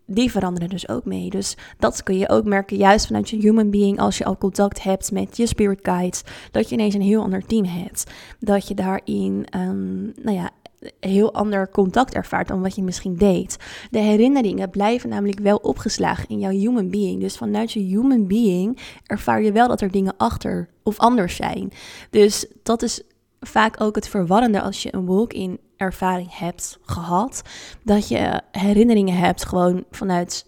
die 0.06 0.30
veranderen 0.30 0.68
dus 0.68 0.88
ook 0.88 1.04
mee. 1.04 1.30
Dus 1.30 1.56
dat 1.78 2.02
kun 2.02 2.18
je 2.18 2.28
ook 2.28 2.44
merken, 2.44 2.76
juist 2.76 3.06
vanuit 3.06 3.30
je 3.30 3.36
human 3.36 3.70
being, 3.70 3.98
als 3.98 4.18
je 4.18 4.24
al 4.24 4.38
contact 4.38 4.82
hebt 4.82 5.12
met 5.12 5.36
je 5.36 5.46
spirit 5.46 5.78
guides, 5.82 6.22
dat 6.50 6.68
je 6.68 6.74
ineens 6.74 6.94
een 6.94 7.00
heel 7.00 7.22
ander 7.22 7.46
team 7.46 7.64
hebt. 7.64 8.10
Dat 8.38 8.68
je 8.68 8.74
daarin, 8.74 9.46
um, 9.56 10.12
nou 10.22 10.36
ja, 10.36 10.50
heel 11.00 11.34
ander 11.34 11.70
contact 11.70 12.14
ervaart 12.14 12.48
dan 12.48 12.62
wat 12.62 12.74
je 12.74 12.82
misschien 12.82 13.16
deed. 13.16 13.56
De 13.90 13.98
herinneringen 13.98 14.70
blijven 14.70 15.08
namelijk 15.08 15.40
wel 15.40 15.56
opgeslagen 15.56 16.28
in 16.28 16.38
jouw 16.38 16.50
human 16.50 16.90
being. 16.90 17.20
Dus 17.20 17.36
vanuit 17.36 17.72
je 17.72 17.80
human 17.80 18.26
being 18.26 18.78
ervaar 19.06 19.42
je 19.42 19.52
wel 19.52 19.68
dat 19.68 19.80
er 19.80 19.90
dingen 19.90 20.14
achter 20.16 20.68
of 20.82 20.98
anders 20.98 21.36
zijn. 21.36 21.72
Dus 22.10 22.46
dat 22.62 22.82
is 22.82 23.02
vaak 23.40 23.80
ook 23.80 23.94
het 23.94 24.08
verwarrende 24.08 24.60
als 24.60 24.82
je 24.82 24.94
een 24.94 25.06
walk-in 25.06 25.58
ervaring 25.76 26.38
hebt 26.38 26.78
gehad. 26.82 27.42
Dat 27.82 28.08
je 28.08 28.40
herinneringen 28.50 29.16
hebt 29.16 29.46
gewoon 29.46 29.84
vanuit 29.90 30.46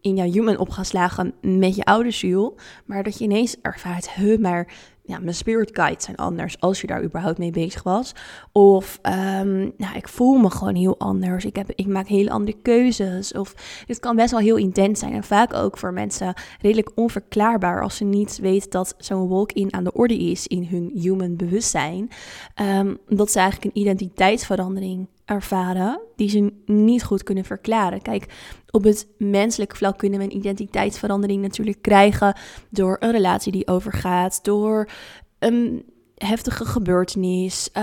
in 0.00 0.16
jouw 0.16 0.30
human 0.30 0.58
opgeslagen 0.58 1.34
met 1.40 1.76
je 1.76 1.84
oude 1.84 2.10
ziel. 2.10 2.56
Maar 2.84 3.02
dat 3.02 3.18
je 3.18 3.24
ineens 3.24 3.56
ervaart, 3.62 4.10
huh, 4.10 4.38
maar 4.38 4.72
ja, 5.10 5.18
mijn 5.18 5.34
spirit 5.34 5.70
guides 5.72 6.04
zijn 6.04 6.16
anders 6.16 6.60
als 6.60 6.80
je 6.80 6.86
daar 6.86 7.02
überhaupt 7.02 7.38
mee 7.38 7.50
bezig 7.50 7.82
was. 7.82 8.14
Of 8.52 8.98
um, 9.02 9.72
nou, 9.76 9.96
ik 9.96 10.08
voel 10.08 10.38
me 10.38 10.50
gewoon 10.50 10.74
heel 10.74 10.98
anders. 10.98 11.44
Ik, 11.44 11.56
heb, 11.56 11.72
ik 11.74 11.86
maak 11.86 12.06
hele 12.06 12.30
andere 12.30 12.56
keuzes. 12.62 13.32
Of 13.32 13.54
dit 13.86 13.98
kan 13.98 14.16
best 14.16 14.30
wel 14.30 14.40
heel 14.40 14.56
intens 14.56 15.00
zijn. 15.00 15.12
En 15.12 15.24
vaak 15.24 15.54
ook 15.54 15.78
voor 15.78 15.92
mensen 15.92 16.34
redelijk 16.60 16.90
onverklaarbaar 16.94 17.82
als 17.82 17.96
ze 17.96 18.04
niet 18.04 18.38
weten 18.38 18.70
dat 18.70 18.94
zo'n 18.98 19.28
walk-in 19.28 19.74
aan 19.74 19.84
de 19.84 19.92
orde 19.92 20.18
is 20.18 20.46
in 20.46 20.66
hun 20.70 20.90
human 20.94 21.36
bewustzijn. 21.36 22.08
Um, 22.78 22.98
dat 23.08 23.30
ze 23.30 23.38
eigenlijk 23.38 23.74
een 23.74 23.82
identiteitsverandering 23.82 25.06
ervaren 25.30 26.00
die 26.16 26.28
ze 26.28 26.52
niet 26.66 27.04
goed 27.04 27.22
kunnen 27.22 27.44
verklaren. 27.44 28.02
Kijk, 28.02 28.26
op 28.70 28.84
het 28.84 29.06
menselijke 29.18 29.76
vlak 29.76 29.98
kunnen 29.98 30.18
we 30.18 30.24
een 30.24 30.36
identiteitsverandering 30.36 31.42
natuurlijk 31.42 31.82
krijgen 31.82 32.36
door 32.70 32.96
een 33.00 33.10
relatie 33.10 33.52
die 33.52 33.66
overgaat, 33.66 34.44
door 34.44 34.88
een 35.38 35.84
heftige 36.16 36.64
gebeurtenis. 36.64 37.68
Uh, 37.76 37.82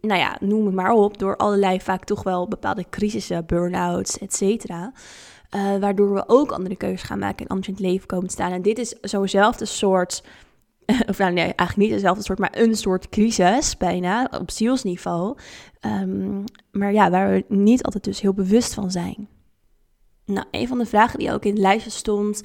nou 0.00 0.20
ja, 0.20 0.36
noem 0.40 0.66
het 0.66 0.74
maar 0.74 0.92
op, 0.92 1.18
door 1.18 1.36
allerlei 1.36 1.80
vaak 1.80 2.04
toch 2.04 2.22
wel 2.22 2.48
bepaalde 2.48 2.84
crisissen, 2.90 3.46
burn-outs, 3.46 4.18
et 4.18 4.34
cetera. 4.34 4.92
Uh, 5.54 5.76
waardoor 5.76 6.14
we 6.14 6.24
ook 6.26 6.52
andere 6.52 6.76
keuzes 6.76 7.02
gaan 7.02 7.18
maken 7.18 7.44
en 7.44 7.50
anders 7.50 7.68
in 7.68 7.74
het 7.74 7.82
leven 7.82 8.06
komen 8.06 8.26
te 8.26 8.32
staan. 8.32 8.52
En 8.52 8.62
dit 8.62 8.78
is 8.78 8.96
zo'nzelfde 9.00 9.64
soort 9.64 10.22
of 11.10 11.18
nou 11.18 11.32
nee, 11.32 11.44
eigenlijk 11.44 11.76
niet 11.76 11.90
dezelfde 11.90 12.22
soort, 12.22 12.38
maar 12.38 12.56
een 12.56 12.76
soort 12.76 13.08
crisis 13.08 13.76
bijna 13.76 14.28
op 14.40 14.50
zielsniveau. 14.50 15.36
Um, 15.80 16.44
maar 16.72 16.92
ja, 16.92 17.10
waar 17.10 17.30
we 17.30 17.44
niet 17.48 17.82
altijd 17.82 18.04
dus 18.04 18.20
heel 18.20 18.34
bewust 18.34 18.74
van 18.74 18.90
zijn. 18.90 19.28
Nou, 20.24 20.46
een 20.50 20.68
van 20.68 20.78
de 20.78 20.86
vragen 20.86 21.18
die 21.18 21.32
ook 21.32 21.44
in 21.44 21.50
het 21.50 21.60
lijstje 21.60 21.90
stond, 21.90 22.42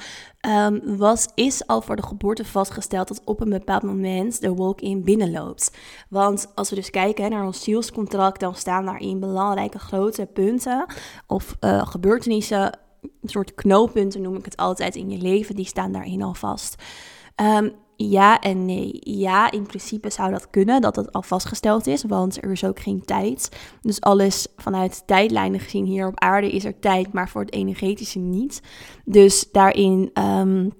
um, 0.48 0.98
was: 0.98 1.28
Is 1.36 1.68
al 1.68 1.82
voor 1.82 1.96
de 1.96 2.04
geboorte 2.04 2.46
vastgesteld 2.46 3.08
dat 3.08 3.22
op 3.26 3.42
een 3.42 3.50
bepaald 3.50 3.84
moment 3.84 4.42
de 4.42 4.54
walk-in 4.54 5.04
binnenloopt? 5.04 5.78
Want 6.10 6.52
als 6.56 6.70
we 6.70 6.76
dus 6.76 6.90
kijken 6.90 7.30
naar 7.30 7.46
ons 7.46 7.64
zielscontract, 7.64 8.40
dan 8.40 8.56
staan 8.56 8.86
daarin 8.86 9.20
belangrijke 9.20 9.80
grote 9.80 10.26
punten 10.26 10.86
of 11.28 11.58
uh, 11.60 11.88
gebeurtenissen, 11.88 12.80
een 13.02 13.30
soort 13.30 13.54
knooppunten 13.54 14.22
noem 14.22 14.36
ik 14.36 14.46
het 14.46 14.58
altijd 14.58 14.96
in 14.96 15.10
je 15.10 15.18
leven, 15.18 15.56
die 15.56 15.66
staan 15.66 15.92
daarin 15.92 16.22
al 16.22 16.34
vast. 16.34 16.76
Um, 17.42 17.74
ja 18.10 18.40
en 18.40 18.66
nee. 18.66 19.00
Ja, 19.00 19.52
in 19.52 19.66
principe 19.66 20.10
zou 20.10 20.32
dat 20.32 20.50
kunnen, 20.50 20.82
dat 20.82 20.96
het 20.96 21.12
al 21.12 21.22
vastgesteld 21.22 21.88
is, 21.88 22.04
want 22.04 22.44
er 22.44 22.52
is 22.52 22.64
ook 22.64 22.80
geen 22.80 23.06
tijd. 23.06 23.50
Dus 23.82 24.02
alles 24.02 24.48
vanuit 24.58 25.04
tijdlijnen 25.06 25.60
gezien 25.60 25.86
hier 25.86 26.08
op 26.08 26.20
aarde 26.20 26.52
is 26.52 26.66
er 26.66 26.80
tijd, 26.80 27.14
maar 27.14 27.30
voor 27.30 27.42
het 27.42 27.54
energetische 27.54 28.20
niet. 28.20 28.62
Dus 29.06 29.52
daarin 29.52 30.10
um, 30.14 30.74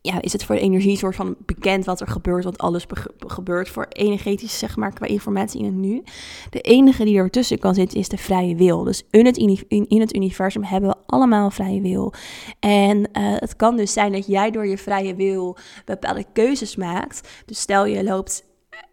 ja, 0.00 0.22
is 0.22 0.32
het 0.32 0.44
voor 0.44 0.54
de 0.54 0.60
energie 0.60 0.96
soort 0.96 1.16
van 1.16 1.36
bekend 1.46 1.84
wat 1.84 2.00
er 2.00 2.06
gebeurt, 2.06 2.44
want 2.44 2.58
alles 2.58 2.86
gebeurt 3.26 3.68
voor 3.68 3.86
energetisch, 3.88 4.58
zeg 4.58 4.76
maar, 4.76 4.92
qua 4.92 5.06
informatie 5.06 5.60
in 5.60 5.66
het 5.66 5.74
nu. 5.74 6.02
De 6.50 6.60
enige 6.60 7.04
die 7.04 7.18
ertussen 7.18 7.58
kan 7.58 7.74
zitten 7.74 7.98
is 7.98 8.08
de 8.08 8.16
vrije 8.16 8.54
wil. 8.54 8.84
Dus 8.84 9.02
in 9.10 9.26
het, 9.26 9.36
in, 9.68 10.00
het 10.00 10.14
universum 10.14 10.62
hebben 10.62 10.90
we 10.90 10.96
allemaal 11.06 11.50
vrije 11.50 11.80
wil. 11.80 12.12
En 12.60 12.98
uh, 12.98 13.04
het 13.14 13.56
kan 13.56 13.76
dus 13.76 13.92
zijn 13.92 14.12
dat 14.12 14.26
jij 14.26 14.50
door 14.50 14.66
je 14.66 14.78
vrije 14.78 15.14
wil 15.14 15.56
bepaalde 15.84 16.24
keuzes 16.32 16.76
maakt. 16.76 17.42
Dus 17.46 17.60
stel 17.60 17.86
je 17.86 18.04
loopt 18.04 18.47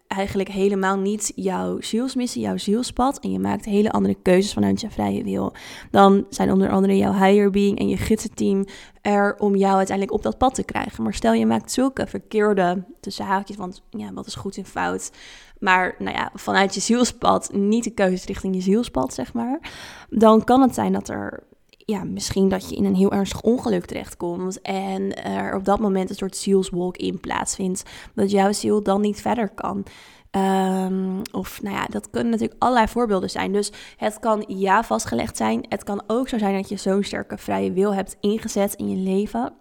eigenlijk 0.08 0.48
helemaal 0.48 0.96
niet 0.96 1.32
jouw 1.34 1.80
zielsmissie, 1.80 2.42
jouw 2.42 2.56
zielspad. 2.56 3.18
En 3.18 3.32
je 3.32 3.38
maakt 3.38 3.64
hele 3.64 3.90
andere 3.90 4.16
keuzes 4.22 4.52
vanuit 4.52 4.80
je 4.80 4.90
vrije 4.90 5.24
wil. 5.24 5.52
Dan 5.90 6.26
zijn 6.30 6.52
onder 6.52 6.70
andere 6.70 6.96
jouw 6.96 7.12
higher 7.12 7.50
being 7.50 7.78
en 7.78 7.88
je 7.88 7.96
gidsenteam 7.96 8.64
er 9.02 9.36
om 9.38 9.56
jou 9.56 9.76
uiteindelijk 9.76 10.16
op 10.16 10.22
dat 10.22 10.38
pad 10.38 10.54
te 10.54 10.64
krijgen. 10.64 11.02
Maar 11.02 11.14
stel 11.14 11.32
je 11.32 11.46
maakt 11.46 11.72
zulke 11.72 12.06
verkeerde, 12.06 12.84
tussen 13.00 13.24
haakjes, 13.24 13.56
want 13.56 13.82
ja, 13.90 14.12
wat 14.12 14.26
is 14.26 14.34
goed 14.34 14.56
en 14.56 14.64
fout. 14.64 15.10
Maar 15.58 15.94
nou 15.98 16.16
ja, 16.16 16.30
vanuit 16.34 16.74
je 16.74 16.80
zielspad, 16.80 17.52
niet 17.52 17.84
de 17.84 17.90
keuze 17.90 18.26
richting 18.26 18.54
je 18.54 18.60
zielspad, 18.60 19.14
zeg 19.14 19.32
maar. 19.32 19.70
Dan 20.10 20.44
kan 20.44 20.60
het 20.60 20.74
zijn 20.74 20.92
dat 20.92 21.08
er 21.08 21.42
ja, 21.86 22.04
misschien 22.04 22.48
dat 22.48 22.70
je 22.70 22.76
in 22.76 22.84
een 22.84 22.94
heel 22.94 23.12
ernstig 23.12 23.40
ongeluk 23.40 23.84
terechtkomt 23.84 24.60
en 24.60 25.24
er 25.24 25.54
op 25.54 25.64
dat 25.64 25.78
moment 25.78 26.10
een 26.10 26.16
soort 26.16 26.36
zielswalk 26.36 26.96
in 26.96 27.20
plaatsvindt, 27.20 27.82
dat 28.14 28.30
jouw 28.30 28.52
ziel 28.52 28.82
dan 28.82 29.00
niet 29.00 29.20
verder 29.20 29.48
kan. 29.48 29.86
Um, 30.30 31.22
of 31.32 31.62
nou 31.62 31.76
ja, 31.76 31.86
dat 31.86 32.10
kunnen 32.10 32.30
natuurlijk 32.30 32.62
allerlei 32.62 32.88
voorbeelden 32.88 33.30
zijn. 33.30 33.52
Dus 33.52 33.72
het 33.96 34.18
kan 34.18 34.44
ja 34.46 34.84
vastgelegd 34.84 35.36
zijn. 35.36 35.66
Het 35.68 35.84
kan 35.84 36.02
ook 36.06 36.28
zo 36.28 36.38
zijn 36.38 36.54
dat 36.54 36.68
je 36.68 36.76
zo'n 36.76 37.02
sterke 37.02 37.38
vrije 37.38 37.72
wil 37.72 37.94
hebt 37.94 38.16
ingezet 38.20 38.74
in 38.74 38.90
je 38.90 38.96
leven. 38.96 39.52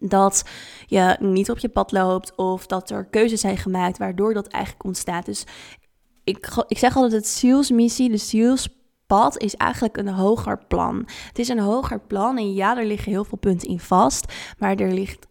Dat 0.00 0.44
je 0.86 1.16
niet 1.20 1.50
op 1.50 1.58
je 1.58 1.68
pad 1.68 1.92
loopt 1.92 2.36
of 2.36 2.66
dat 2.66 2.90
er 2.90 3.04
keuzes 3.04 3.40
zijn 3.40 3.56
gemaakt 3.56 3.98
waardoor 3.98 4.34
dat 4.34 4.46
eigenlijk 4.46 4.84
ontstaat. 4.84 5.26
Dus 5.26 5.46
ik, 6.24 6.64
ik 6.68 6.78
zeg 6.78 6.96
altijd 6.96 7.12
het 7.12 7.26
zielsmissie, 7.26 8.10
de 8.10 8.16
ziels 8.16 8.68
is 9.22 9.56
eigenlijk 9.56 9.96
een 9.96 10.08
hoger 10.08 10.58
plan. 10.68 11.06
Het 11.28 11.38
is 11.38 11.48
een 11.48 11.58
hoger 11.58 12.00
plan 12.00 12.38
en 12.38 12.54
ja, 12.54 12.78
er 12.78 12.86
liggen 12.86 13.12
heel 13.12 13.24
veel 13.24 13.38
punten 13.38 13.68
in 13.68 13.80
vast, 13.80 14.32
maar 14.58 14.76
er 14.76 14.92
ligt 14.92 15.26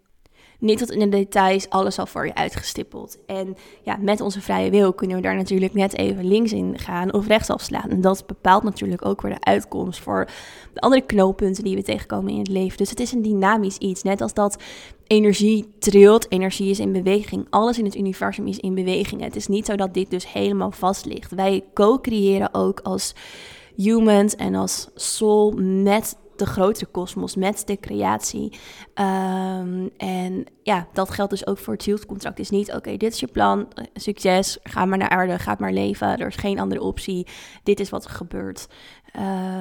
niet 0.63 0.77
tot 0.77 0.91
in 0.91 0.99
de 0.99 1.17
details 1.17 1.69
alles 1.69 1.99
al 1.99 2.05
voor 2.05 2.25
je 2.25 2.35
uitgestippeld. 2.35 3.17
En 3.25 3.55
ja, 3.81 3.97
met 4.01 4.21
onze 4.21 4.41
vrije 4.41 4.69
wil 4.69 4.93
kunnen 4.93 5.17
we 5.17 5.21
daar 5.21 5.35
natuurlijk 5.35 5.73
net 5.73 5.97
even 5.97 6.27
links 6.27 6.51
in 6.51 6.79
gaan 6.79 7.13
of 7.13 7.27
rechts 7.27 7.49
afslaan. 7.49 7.89
En 7.89 8.01
dat 8.01 8.27
bepaalt 8.27 8.63
natuurlijk 8.63 9.05
ook 9.05 9.21
weer 9.21 9.33
de 9.33 9.45
uitkomst 9.45 9.99
voor 9.99 10.27
de 10.73 10.79
andere 10.79 11.01
knooppunten 11.01 11.63
die 11.63 11.75
we 11.75 11.83
tegenkomen 11.83 12.31
in 12.31 12.39
het 12.39 12.47
leven. 12.47 12.77
Dus 12.77 12.89
het 12.89 12.99
is 12.99 13.11
een 13.11 13.21
dynamisch 13.21 13.77
iets. 13.77 14.03
Net 14.03 14.21
als 14.21 14.33
dat 14.33 14.63
energie 15.07 15.73
trilt, 15.79 16.31
energie 16.31 16.69
is 16.69 16.79
in 16.79 16.91
beweging. 16.91 17.47
Alles 17.49 17.77
in 17.77 17.85
het 17.85 17.95
universum 17.95 18.47
is 18.47 18.57
in 18.57 18.73
beweging. 18.73 19.21
Het 19.21 19.35
is 19.35 19.47
niet 19.47 19.65
zo 19.65 19.75
dat 19.75 19.93
dit 19.93 20.09
dus 20.09 20.31
helemaal 20.31 20.71
vast 20.71 21.05
ligt. 21.05 21.31
Wij 21.31 21.63
co-creëren 21.73 22.53
ook 22.53 22.79
als 22.79 23.13
humans 23.75 24.35
en 24.35 24.55
als 24.55 24.89
soul 24.95 25.51
met 25.57 26.17
de 26.35 26.45
grotere 26.45 26.85
kosmos, 26.85 27.35
met 27.35 27.63
de 27.65 27.79
creatie. 27.79 28.59
Um, 28.95 29.89
en 29.97 30.45
ja, 30.63 30.87
dat 30.93 31.09
geldt 31.09 31.31
dus 31.31 31.47
ook 31.47 31.57
voor 31.57 31.73
het 31.73 31.83
zielscontract. 31.83 32.39
Is 32.39 32.49
niet, 32.49 32.73
oké, 32.73 32.97
dit 32.97 33.13
is 33.13 33.19
je 33.19 33.27
plan, 33.27 33.67
succes, 33.93 34.57
ga 34.63 34.85
maar 34.85 34.97
naar 34.97 35.09
aarde, 35.09 35.39
ga 35.39 35.55
maar 35.59 35.73
leven. 35.73 36.17
Er 36.17 36.27
is 36.27 36.35
geen 36.35 36.59
andere 36.59 36.81
optie, 36.81 37.27
dit 37.63 37.79
is 37.79 37.89
wat 37.89 38.03
er 38.03 38.11
gebeurt. 38.11 38.67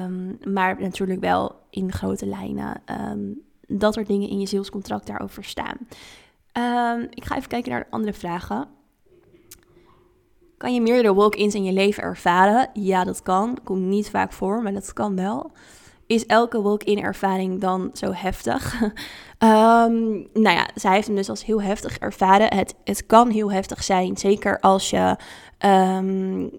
Um, 0.05 0.37
maar 0.53 0.81
natuurlijk 0.81 1.19
wel 1.19 1.55
in 1.69 1.91
grote 1.91 2.25
lijnen 2.25 2.81
um, 3.11 3.41
dat 3.67 3.95
er 3.95 4.05
dingen 4.05 4.29
in 4.29 4.39
je 4.39 4.47
zielscontract 4.47 5.07
daarover 5.07 5.43
staan. 5.43 5.77
ik 7.09 7.23
ga 7.23 7.35
even 7.37 7.49
kijken 7.49 7.71
naar 7.71 7.83
de 7.83 7.91
andere 7.91 8.13
vragen. 8.13 8.67
Kan 10.63 10.73
je 10.73 10.81
meerdere 10.81 11.13
walk-ins 11.13 11.55
in 11.55 11.63
je 11.63 11.71
leven 11.73 12.03
ervaren? 12.03 12.69
Ja, 12.73 13.03
dat 13.03 13.21
kan. 13.21 13.57
Komt 13.63 13.81
niet 13.81 14.09
vaak 14.09 14.33
voor, 14.33 14.61
maar 14.61 14.73
dat 14.73 14.93
kan 14.93 15.15
wel. 15.15 15.51
Is 16.07 16.25
elke 16.25 16.61
walk-in 16.61 16.99
ervaring 16.99 17.61
dan 17.61 17.89
zo 17.93 18.11
heftig? 18.11 18.81
um, 18.81 18.91
nou 20.43 20.55
ja, 20.55 20.69
zij 20.75 20.93
heeft 20.93 21.07
hem 21.07 21.15
dus 21.15 21.29
als 21.29 21.45
heel 21.45 21.61
heftig 21.61 21.97
ervaren. 21.97 22.53
Het, 22.53 22.75
het 22.83 23.05
kan 23.05 23.29
heel 23.29 23.51
heftig 23.51 23.83
zijn, 23.83 24.17
zeker 24.17 24.59
als 24.59 24.89
je 24.89 25.15
um, 25.65 26.51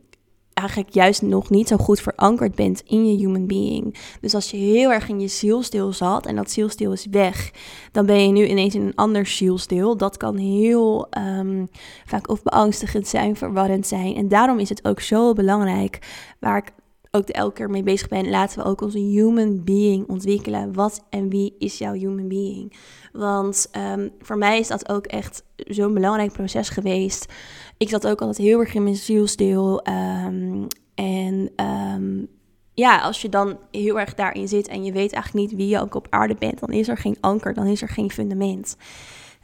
eigenlijk 0.64 0.94
juist 0.94 1.22
nog 1.22 1.50
niet 1.50 1.68
zo 1.68 1.76
goed 1.76 2.00
verankerd 2.00 2.54
bent 2.54 2.82
in 2.86 3.10
je 3.10 3.16
human 3.16 3.46
being. 3.46 3.96
Dus 4.20 4.34
als 4.34 4.50
je 4.50 4.56
heel 4.56 4.92
erg 4.92 5.08
in 5.08 5.20
je 5.20 5.28
zielstil 5.28 5.92
zat 5.92 6.26
en 6.26 6.36
dat 6.36 6.50
zielstil 6.50 6.92
is 6.92 7.06
weg, 7.10 7.50
dan 7.92 8.06
ben 8.06 8.26
je 8.26 8.32
nu 8.32 8.46
ineens 8.46 8.74
in 8.74 8.82
een 8.82 8.94
ander 8.94 9.26
zielstil. 9.26 9.96
Dat 9.96 10.16
kan 10.16 10.36
heel 10.36 11.06
um, 11.38 11.68
vaak 12.04 12.28
of 12.28 12.42
beangstigend 12.42 13.08
zijn, 13.08 13.36
verwarrend 13.36 13.86
zijn. 13.86 14.14
En 14.14 14.28
daarom 14.28 14.58
is 14.58 14.68
het 14.68 14.84
ook 14.84 15.00
zo 15.00 15.32
belangrijk, 15.32 15.98
waar 16.40 16.56
ik 16.56 16.72
ook 17.10 17.28
elke 17.28 17.54
keer 17.54 17.70
mee 17.70 17.82
bezig 17.82 18.08
ben, 18.08 18.30
laten 18.30 18.58
we 18.58 18.64
ook 18.64 18.80
onze 18.80 18.98
human 18.98 19.64
being 19.64 20.08
ontwikkelen. 20.08 20.72
Wat 20.72 21.04
en 21.10 21.28
wie 21.28 21.54
is 21.58 21.78
jouw 21.78 21.92
human 21.92 22.28
being? 22.28 22.72
Want 23.12 23.68
um, 23.92 24.10
voor 24.20 24.38
mij 24.38 24.58
is 24.58 24.68
dat 24.68 24.88
ook 24.88 25.06
echt 25.06 25.42
zo'n 25.56 25.94
belangrijk 25.94 26.32
proces 26.32 26.68
geweest. 26.68 27.32
Ik 27.78 27.88
zat 27.88 28.06
ook 28.06 28.20
altijd 28.20 28.38
heel 28.38 28.60
erg 28.60 28.74
in 28.74 28.82
mijn 28.82 28.96
zielsdeel. 28.96 29.86
Um, 29.88 30.66
en 30.94 31.50
um, 31.64 32.28
ja, 32.74 33.00
als 33.00 33.22
je 33.22 33.28
dan 33.28 33.58
heel 33.70 34.00
erg 34.00 34.14
daarin 34.14 34.48
zit 34.48 34.68
en 34.68 34.84
je 34.84 34.92
weet 34.92 35.12
eigenlijk 35.12 35.46
niet 35.46 35.58
wie 35.58 35.68
je 35.68 35.80
ook 35.80 35.94
op 35.94 36.06
aarde 36.10 36.34
bent, 36.34 36.60
dan 36.60 36.70
is 36.70 36.88
er 36.88 36.98
geen 36.98 37.16
anker, 37.20 37.54
dan 37.54 37.66
is 37.66 37.82
er 37.82 37.88
geen 37.88 38.10
fundament. 38.10 38.76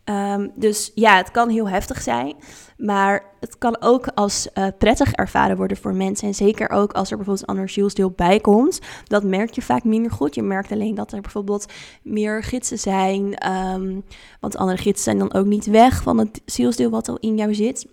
Ehm, 0.05 0.49
dus 0.55 0.91
ja, 0.95 1.17
het 1.17 1.31
kan 1.31 1.49
heel 1.49 1.69
heftig 1.69 2.03
zijn, 2.03 2.35
maar 2.77 3.25
het 3.41 3.59
kan 3.59 3.83
ook 3.83 4.07
als 4.15 4.49
uh, 4.55 4.67
prettig 4.79 5.13
ervaren 5.13 5.57
worden 5.57 5.77
voor 5.77 5.95
mensen. 5.95 6.29
En 6.29 6.35
zeker 6.35 6.71
ook 6.71 6.93
als 6.93 7.11
er 7.11 7.17
bijvoorbeeld 7.17 7.49
een 7.49 7.55
ander 7.55 7.69
zielsdeel 7.69 8.11
bij 8.11 8.41
komt. 8.41 8.81
Dat 9.05 9.25
merk 9.25 9.55
je 9.55 9.63
vaak 9.63 9.85
minder 9.85 10.11
goed. 10.11 10.35
Je 10.35 10.43
merkt 10.43 10.73
alleen 10.73 10.95
dat 10.95 11.13
er 11.13 11.21
bijvoorbeeld 11.21 11.73
meer 12.03 12.43
gidsen 12.43 12.79
zijn. 12.79 13.35
Want 14.41 14.57
andere 14.57 14.79
gidsen 14.79 15.05
zijn 15.05 15.19
dan 15.19 15.33
ook 15.33 15.47
niet 15.47 15.67
weg 15.67 16.03
van 16.03 16.19
het 16.19 16.43
zielsdeel 16.45 16.91
wat 16.91 17.09
al 17.09 17.19
in 17.19 17.37
jou 17.37 17.55
zit. 17.55 17.87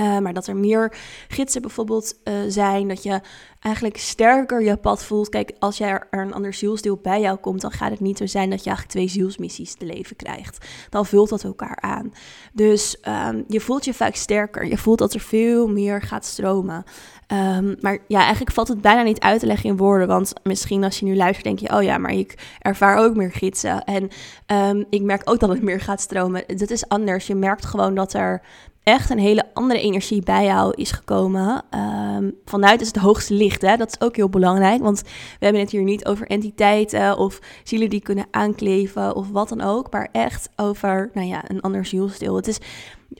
Uh, 0.00 0.18
maar 0.18 0.32
dat 0.32 0.46
er 0.46 0.56
meer 0.56 0.96
gidsen 1.28 1.62
bijvoorbeeld 1.62 2.14
uh, 2.24 2.34
zijn, 2.48 2.88
dat 2.88 3.02
je 3.02 3.20
eigenlijk 3.60 3.96
sterker 3.96 4.62
je 4.62 4.76
pad 4.76 5.04
voelt. 5.04 5.28
Kijk, 5.28 5.52
als 5.58 5.78
jij 5.78 5.88
er 5.88 6.06
een 6.10 6.34
ander 6.34 6.54
zielsdeel 6.54 6.98
bij 7.02 7.20
jou 7.20 7.36
komt, 7.36 7.60
dan 7.60 7.70
gaat 7.70 7.90
het 7.90 8.00
niet 8.00 8.18
zo 8.18 8.26
zijn 8.26 8.50
dat 8.50 8.58
je 8.58 8.70
eigenlijk 8.70 8.98
twee 8.98 9.08
zielsmissies 9.08 9.74
te 9.74 9.86
leven 9.86 10.16
krijgt. 10.16 10.66
Dan 10.90 11.06
vult 11.06 11.28
dat 11.28 11.44
elkaar 11.44 11.80
aan. 11.80 12.12
Dus 12.52 12.96
um, 13.28 13.44
je 13.48 13.60
voelt 13.60 13.84
je 13.84 13.94
vaak 13.94 14.14
sterker. 14.14 14.66
Je 14.66 14.78
voelt 14.78 14.98
dat 14.98 15.14
er 15.14 15.20
veel 15.20 15.68
meer 15.68 16.02
gaat 16.02 16.24
stromen. 16.24 16.84
Um, 17.32 17.76
maar 17.80 17.98
ja, 18.08 18.20
eigenlijk 18.20 18.52
valt 18.52 18.68
het 18.68 18.80
bijna 18.80 19.02
niet 19.02 19.20
uit 19.20 19.40
te 19.40 19.46
leggen 19.46 19.70
in 19.70 19.76
woorden. 19.76 20.08
Want 20.08 20.32
misschien 20.42 20.84
als 20.84 20.98
je 20.98 21.04
nu 21.04 21.16
luistert, 21.16 21.44
denk 21.44 21.58
je: 21.58 21.76
oh 21.76 21.82
ja, 21.82 21.98
maar 21.98 22.12
ik 22.12 22.56
ervaar 22.58 22.96
ook 22.96 23.16
meer 23.16 23.32
gidsen. 23.32 23.84
En 23.84 24.08
um, 24.46 24.84
ik 24.90 25.02
merk 25.02 25.22
ook 25.24 25.40
dat 25.40 25.48
het 25.48 25.62
meer 25.62 25.80
gaat 25.80 26.00
stromen. 26.00 26.44
Dat 26.46 26.70
is 26.70 26.88
anders. 26.88 27.26
Je 27.26 27.34
merkt 27.34 27.64
gewoon 27.64 27.94
dat 27.94 28.12
er 28.12 28.42
echt 28.86 29.10
een 29.10 29.18
hele 29.18 29.44
andere 29.54 29.80
energie 29.80 30.22
bij 30.22 30.44
jou 30.44 30.72
is 30.74 30.90
gekomen. 30.90 31.64
Um, 32.16 32.34
vanuit 32.44 32.80
is 32.80 32.86
het 32.86 32.96
hoogste 32.96 33.34
licht. 33.34 33.62
Hè? 33.62 33.76
Dat 33.76 33.88
is 33.88 34.06
ook 34.06 34.16
heel 34.16 34.28
belangrijk. 34.28 34.82
Want 34.82 35.02
we 35.02 35.44
hebben 35.44 35.60
het 35.60 35.70
hier 35.70 35.82
niet 35.82 36.06
over 36.06 36.26
entiteiten 36.26 37.18
of 37.18 37.38
zielen 37.64 37.90
die 37.90 38.00
kunnen 38.00 38.26
aankleven 38.30 39.16
of 39.16 39.30
wat 39.30 39.48
dan 39.48 39.60
ook. 39.60 39.92
Maar 39.92 40.08
echt 40.12 40.48
over 40.56 41.10
nou 41.14 41.26
ja, 41.26 41.50
een 41.50 41.60
ander 41.60 41.84
zielstil. 41.84 42.36
Het 42.36 42.46
is, 42.46 42.58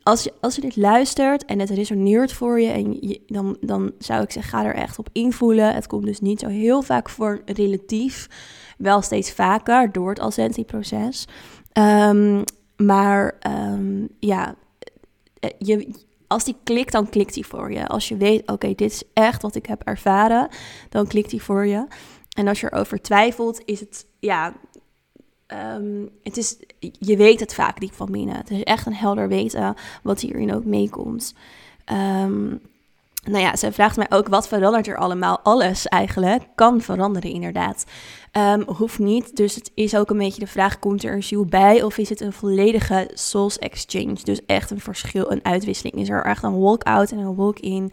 als, 0.03 0.23
je, 0.23 0.33
als 0.41 0.55
je 0.55 0.61
dit 0.61 0.77
luistert 0.77 1.45
en 1.45 1.59
het 1.59 1.71
resoneert 1.71 2.33
voor 2.33 2.61
je, 2.61 2.69
en 2.69 2.93
je, 3.01 3.21
dan, 3.27 3.57
dan 3.61 3.93
zou 3.99 4.23
ik 4.23 4.31
zeggen, 4.31 4.59
ga 4.59 4.65
er 4.65 4.75
echt 4.75 4.99
op 4.99 5.09
invoelen. 5.13 5.75
Het 5.75 5.87
komt 5.87 6.07
dus 6.07 6.21
niet 6.21 6.41
zo 6.41 6.49
heel 6.49 6.83
vaak 6.83 7.09
voor 7.09 7.43
relatief. 7.45 8.27
Wel 8.79 9.03
steeds 9.03 9.33
vaker 9.33 9.93
door 9.93 10.09
het 10.09 10.21
Ascensie-proces. 10.21 11.27
Um, 11.73 12.45
maar 12.77 13.39
um, 13.47 14.09
ja, 14.19 14.55
je, 15.59 16.05
als 16.27 16.45
die 16.45 16.57
klikt, 16.65 16.93
dan 16.93 17.09
klikt 17.09 17.35
die 17.35 17.47
voor 17.47 17.73
je. 17.73 17.87
Als 17.87 18.09
je 18.09 18.17
weet, 18.17 18.51
oké, 18.51 18.67
dit 18.75 18.91
is 18.91 19.03
echt 19.13 19.43
wat 19.43 19.55
ik 19.55 19.67
heb 19.67 19.83
ervaren, 19.83 20.49
dan 20.89 21.07
klikt 21.07 21.31
die 21.31 21.43
voor 21.43 21.67
je. 21.67 21.87
En 22.37 22.49
als 22.49 22.61
je 22.61 22.73
erover 22.73 23.03
twijfelt, 23.03 23.63
is 23.65 23.81
het, 23.81 24.07
ja, 24.19 24.55
um, 25.77 26.09
het 26.23 26.37
is, 26.37 26.57
je 26.79 27.17
weet 27.17 27.41
het 27.41 27.55
vaak 27.55 27.81
diep 27.81 27.93
van 27.93 28.11
binnen. 28.11 28.37
Het 28.37 28.51
is 28.51 28.63
echt 28.63 28.87
een 28.87 28.95
helder 28.95 29.29
weten 29.29 29.75
wat 30.03 30.21
hierin 30.21 30.55
ook 30.55 30.65
meekomt. 30.65 31.35
Um, 31.93 32.61
nou 33.27 33.45
ja, 33.45 33.57
ze 33.57 33.73
vraagt 33.73 33.97
mij 33.97 34.07
ook 34.09 34.29
wat 34.29 34.49
verandert 34.49 34.87
er 34.87 34.97
allemaal. 34.97 35.41
Alles 35.43 35.87
eigenlijk 35.87 36.43
kan 36.55 36.81
veranderen, 36.81 37.31
inderdaad. 37.31 37.85
Um, 38.33 38.63
hoeft 38.67 38.99
niet. 38.99 39.37
Dus 39.37 39.55
het 39.55 39.71
is 39.75 39.97
ook 39.97 40.11
een 40.11 40.19
beetje 40.19 40.41
de 40.41 40.47
vraag: 40.47 40.79
komt 40.79 41.05
er 41.05 41.13
een 41.13 41.23
ziel 41.23 41.45
bij 41.45 41.83
of 41.83 41.99
is 41.99 42.09
het 42.09 42.21
een 42.21 42.33
volledige 42.33 43.11
souls 43.15 43.59
exchange? 43.59 44.17
Dus 44.23 44.45
echt 44.47 44.71
een 44.71 44.81
verschil, 44.81 45.33
een 45.33 45.45
uitwisseling. 45.45 45.97
Is 45.97 46.09
er 46.09 46.25
echt 46.25 46.43
een 46.43 46.59
walk-out 46.59 47.11
en 47.11 47.19
een 47.19 47.35
walk-in? 47.35 47.93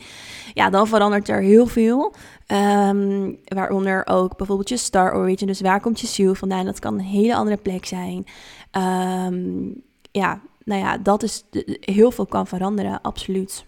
Ja, 0.53 0.69
dan 0.69 0.87
verandert 0.87 1.29
er 1.29 1.41
heel 1.41 1.67
veel. 1.67 2.13
Um, 2.47 3.37
waaronder 3.43 4.07
ook 4.07 4.37
bijvoorbeeld 4.37 4.69
je 4.69 4.77
star 4.77 5.15
origin. 5.15 5.47
Dus 5.47 5.61
waar 5.61 5.81
komt 5.81 5.99
je 5.99 6.07
ziel 6.07 6.35
vandaan? 6.35 6.65
Dat 6.65 6.79
kan 6.79 6.93
een 6.93 6.99
hele 6.99 7.35
andere 7.35 7.57
plek 7.57 7.85
zijn. 7.85 8.25
Um, 9.27 9.81
ja, 10.11 10.41
nou 10.63 10.81
ja, 10.81 10.97
dat 10.97 11.23
is 11.23 11.43
heel 11.79 12.11
veel 12.11 12.25
kan 12.25 12.47
veranderen, 12.47 13.01
absoluut. 13.01 13.65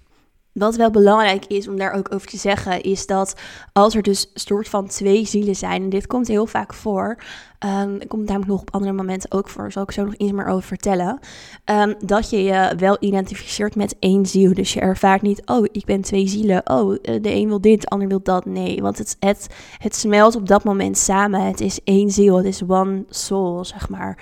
Wat 0.56 0.76
wel 0.76 0.92
belangrijk 0.92 1.46
is 1.46 1.68
om 1.68 1.78
daar 1.78 1.94
ook 1.94 2.14
over 2.14 2.28
te 2.28 2.38
zeggen, 2.38 2.82
is 2.82 3.06
dat 3.06 3.36
als 3.74 3.96
er 3.96 4.02
dus 4.02 4.32
soort 4.34 4.70
van 4.70 4.88
twee 4.88 5.26
zielen 5.26 5.56
zijn, 5.56 5.84
en 5.84 5.90
dit 5.90 6.08
komt 6.08 6.28
heel 6.28 6.46
vaak 6.46 6.74
voor, 6.74 7.18
um, 7.60 8.08
komt 8.08 8.26
namelijk 8.26 8.52
nog 8.52 8.62
op 8.62 8.74
andere 8.74 8.94
momenten 8.94 9.32
ook 9.32 9.50
voor, 9.50 9.72
zal 9.72 9.84
ik 9.84 9.92
zo 9.92 10.06
nog 10.06 10.16
iets 10.16 10.32
meer 10.32 10.46
over 10.46 10.68
vertellen, 10.68 11.20
um, 11.66 11.96
dat 12.06 12.30
je 12.30 12.44
je 12.44 12.74
wel 12.78 12.98
identificeert 13.00 13.76
met 13.76 13.96
één 14.00 14.26
ziel. 14.26 14.54
Dus 14.54 14.74
je 14.74 14.80
ervaart 14.80 15.22
niet, 15.22 15.42
oh, 15.46 15.66
ik 15.72 15.86
ben 15.86 16.02
twee 16.02 16.28
zielen, 16.28 16.62
oh, 16.70 16.96
eh, 17.02 17.22
de 17.22 17.34
een 17.34 17.48
wil 17.48 17.62
dit, 17.62 17.82
de 17.82 17.88
ander 17.88 18.08
wil 18.08 18.22
dat. 18.24 18.46
Nee, 18.46 18.82
want 18.82 18.98
het, 18.98 19.16
het, 19.20 19.48
het 19.78 19.96
smelt 19.96 20.36
op 20.36 20.48
dat 20.48 20.64
moment 20.64 20.98
samen. 20.98 21.42
Het 21.42 21.62
is 21.62 21.80
één 21.84 22.10
ziel, 22.12 22.38
het 22.38 22.46
is 22.46 22.64
one 22.68 23.04
soul, 23.10 23.66
zeg 23.66 23.90
maar. 23.90 24.18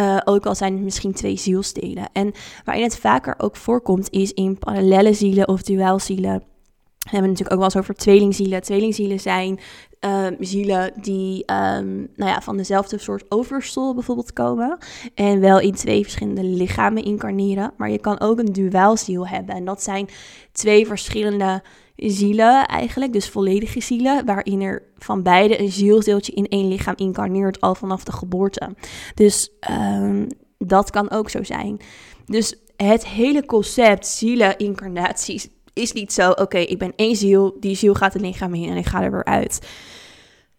Uh, 0.00 0.20
ook 0.24 0.46
al 0.46 0.54
zijn 0.54 0.72
het 0.72 0.82
misschien 0.82 1.12
twee 1.12 1.36
zielstelen. 1.36 2.08
En 2.12 2.32
waarin 2.64 2.84
het 2.84 2.98
vaker 2.98 3.34
ook 3.38 3.56
voorkomt 3.56 4.10
is 4.10 4.32
in 4.32 4.58
parallele 4.58 5.12
zielen 5.12 5.48
of 5.48 5.62
duaalzielen. 5.62 6.55
We 7.06 7.12
hebben 7.12 7.30
natuurlijk 7.30 7.52
ook 7.52 7.58
wel 7.58 7.74
eens 7.74 7.76
over 7.76 7.94
tweelingzielen. 7.94 8.62
Tweelingzielen 8.62 9.20
zijn 9.20 9.58
uh, 10.00 10.26
zielen 10.38 10.92
die 11.00 11.38
um, 11.52 12.08
nou 12.14 12.30
ja, 12.30 12.40
van 12.40 12.56
dezelfde 12.56 12.98
soort 12.98 13.24
overstol 13.28 13.94
bijvoorbeeld 13.94 14.32
komen. 14.32 14.78
En 15.14 15.40
wel 15.40 15.60
in 15.60 15.74
twee 15.74 16.02
verschillende 16.02 16.44
lichamen 16.44 17.04
incarneren. 17.04 17.72
Maar 17.76 17.90
je 17.90 17.98
kan 17.98 18.20
ook 18.20 18.38
een 18.38 18.52
duaalziel 18.52 19.28
hebben. 19.28 19.54
En 19.54 19.64
dat 19.64 19.82
zijn 19.82 20.08
twee 20.52 20.86
verschillende 20.86 21.62
zielen 21.96 22.66
eigenlijk, 22.66 23.12
dus 23.12 23.28
volledige 23.28 23.80
zielen, 23.80 24.24
waarin 24.24 24.60
er 24.60 24.82
van 24.98 25.22
beide 25.22 25.60
een 25.60 25.72
zielsdeeltje 25.72 26.32
in 26.32 26.48
één 26.48 26.68
lichaam 26.68 26.94
incarneert 26.96 27.60
al 27.60 27.74
vanaf 27.74 28.04
de 28.04 28.12
geboorte. 28.12 28.74
Dus 29.14 29.50
um, 29.70 30.26
dat 30.58 30.90
kan 30.90 31.10
ook 31.10 31.30
zo 31.30 31.42
zijn. 31.42 31.80
Dus 32.24 32.54
het 32.76 33.06
hele 33.06 33.44
concept 33.44 34.06
zielen, 34.06 34.58
incarnaties, 34.58 35.48
is 35.76 35.92
niet 35.92 36.12
zo, 36.12 36.30
oké, 36.30 36.58
ik 36.58 36.78
ben 36.78 36.92
één 36.96 37.16
ziel, 37.16 37.56
die 37.60 37.76
ziel 37.76 37.94
gaat 37.94 38.12
het 38.12 38.22
lichaam 38.22 38.54
in 38.54 38.70
en 38.70 38.76
ik 38.76 38.86
ga 38.86 39.02
er 39.02 39.10
weer 39.10 39.24
uit. 39.24 39.68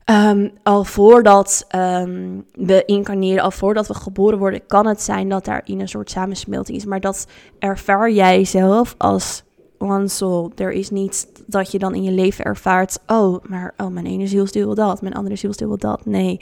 Um, 0.10 0.52
al 0.64 0.84
voordat 0.84 1.68
um, 1.76 2.46
we 2.52 2.84
incarneren, 2.86 3.44
al 3.44 3.52
voordat 3.52 3.88
we 3.88 3.94
geboren 3.94 4.38
worden, 4.38 4.66
kan 4.66 4.88
het 4.88 5.02
zijn 5.02 5.30
dat 5.30 5.46
daar 5.46 5.62
in 5.66 5.80
een 5.80 5.88
soort 5.88 6.12
samensmelting 6.12 6.78
is. 6.78 6.86
Maar 6.86 7.00
dat 7.00 7.28
ervaar 7.60 8.12
jij 8.12 8.46
zelf 8.46 8.96
als 8.98 9.44
one 9.78 10.08
soul. 10.08 10.52
Er 10.56 10.72
is 10.72 10.90
niet 10.90 11.28
dat 11.46 11.72
je 11.72 11.80
dan 11.80 11.96
in 11.96 12.04
je 12.04 12.12
leven 12.12 12.46
ervaart, 12.46 13.00
oh, 13.08 13.44
maar 13.44 13.74
oh, 13.78 13.88
mijn 13.88 14.06
ene 14.06 14.28
zielsdeel 14.28 14.66
wil 14.66 14.76
dat, 14.76 15.02
mijn 15.02 15.14
andere 15.14 15.36
zielsdeel 15.36 15.68
wil 15.68 15.78
dat. 15.78 16.06
Nee, 16.06 16.40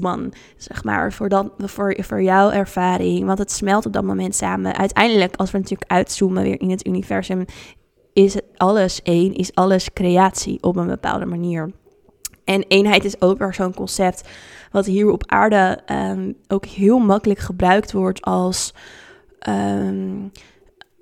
one, 0.00 0.28
zeg 0.56 0.84
maar, 0.84 1.12
voor, 1.12 1.28
dat, 1.28 1.52
voor, 1.58 1.96
voor 2.00 2.22
jouw 2.22 2.50
ervaring. 2.50 3.26
Want 3.26 3.38
het 3.38 3.52
smelt 3.52 3.86
op 3.86 3.92
dat 3.92 4.04
moment 4.04 4.34
samen. 4.34 4.76
Uiteindelijk, 4.76 5.36
als 5.36 5.50
we 5.50 5.58
natuurlijk 5.58 5.90
uitzoomen 5.90 6.42
weer 6.42 6.60
in 6.60 6.70
het 6.70 6.86
universum, 6.86 7.44
is 8.12 8.36
alles 8.56 9.02
één, 9.02 9.34
is 9.34 9.54
alles 9.54 9.92
creatie 9.92 10.62
op 10.62 10.76
een 10.76 10.86
bepaalde 10.86 11.26
manier. 11.26 11.70
En 12.44 12.64
eenheid 12.68 13.04
is 13.04 13.20
ook 13.20 13.38
weer 13.38 13.54
zo'n 13.54 13.74
concept 13.74 14.28
wat 14.70 14.86
hier 14.86 15.10
op 15.10 15.22
aarde 15.26 15.78
um, 15.92 16.36
ook 16.48 16.64
heel 16.64 16.98
makkelijk 16.98 17.40
gebruikt 17.40 17.92
wordt 17.92 18.22
als 18.22 18.74
um, 19.48 20.32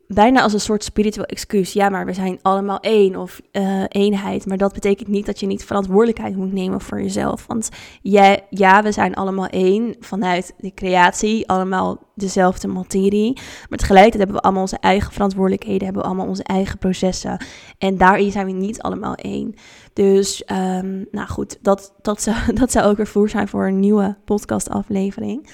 bijna 0.09 0.43
als 0.43 0.53
een 0.53 0.61
soort 0.61 0.85
spiritueel 0.85 1.27
excuus. 1.27 1.73
Ja, 1.73 1.89
maar 1.89 2.07
we 2.07 2.13
zijn 2.13 2.39
allemaal 2.43 2.81
één 2.81 3.17
of 3.17 3.41
uh, 3.53 3.85
eenheid. 3.89 4.47
Maar 4.47 4.57
dat 4.57 4.73
betekent 4.73 5.09
niet 5.09 5.27
dat 5.27 5.41
je 5.41 5.47
niet 5.47 5.65
verantwoordelijkheid 5.65 6.37
moet 6.37 6.53
nemen 6.53 6.81
voor 6.81 7.03
jezelf. 7.03 7.47
Want 7.47 7.69
ja, 8.03 8.37
ja, 8.51 8.83
we 8.83 8.93
zijn 8.93 9.15
allemaal 9.15 9.47
één 9.47 9.97
vanuit 10.01 10.55
de 10.59 10.75
creatie, 10.75 11.49
allemaal 11.49 11.99
dezelfde 12.15 12.69
materie. 12.69 13.41
Maar 13.69 13.79
tegelijkertijd 13.79 14.19
hebben 14.23 14.37
we 14.37 14.43
allemaal 14.43 14.63
onze 14.63 14.79
eigen 14.81 15.13
verantwoordelijkheden, 15.13 15.85
hebben 15.85 16.03
we 16.03 16.09
allemaal 16.09 16.29
onze 16.29 16.43
eigen 16.43 16.79
processen. 16.79 17.45
En 17.79 17.97
daarin 17.97 18.31
zijn 18.31 18.47
we 18.47 18.53
niet 18.53 18.83
allemaal 18.83 19.15
één. 19.15 19.55
Dus, 19.93 20.43
um, 20.53 21.07
nou 21.11 21.29
goed, 21.29 21.59
dat, 21.63 21.95
dat, 22.03 22.23
zou, 22.23 22.37
dat 22.61 22.73
zou 22.73 22.87
ook 22.87 22.97
weer 22.97 23.07
voer 23.07 23.29
zijn 23.29 23.49
voor 23.49 23.67
een 23.67 23.81
nieuwe 23.81 24.17
podcastaflevering. 24.25 25.51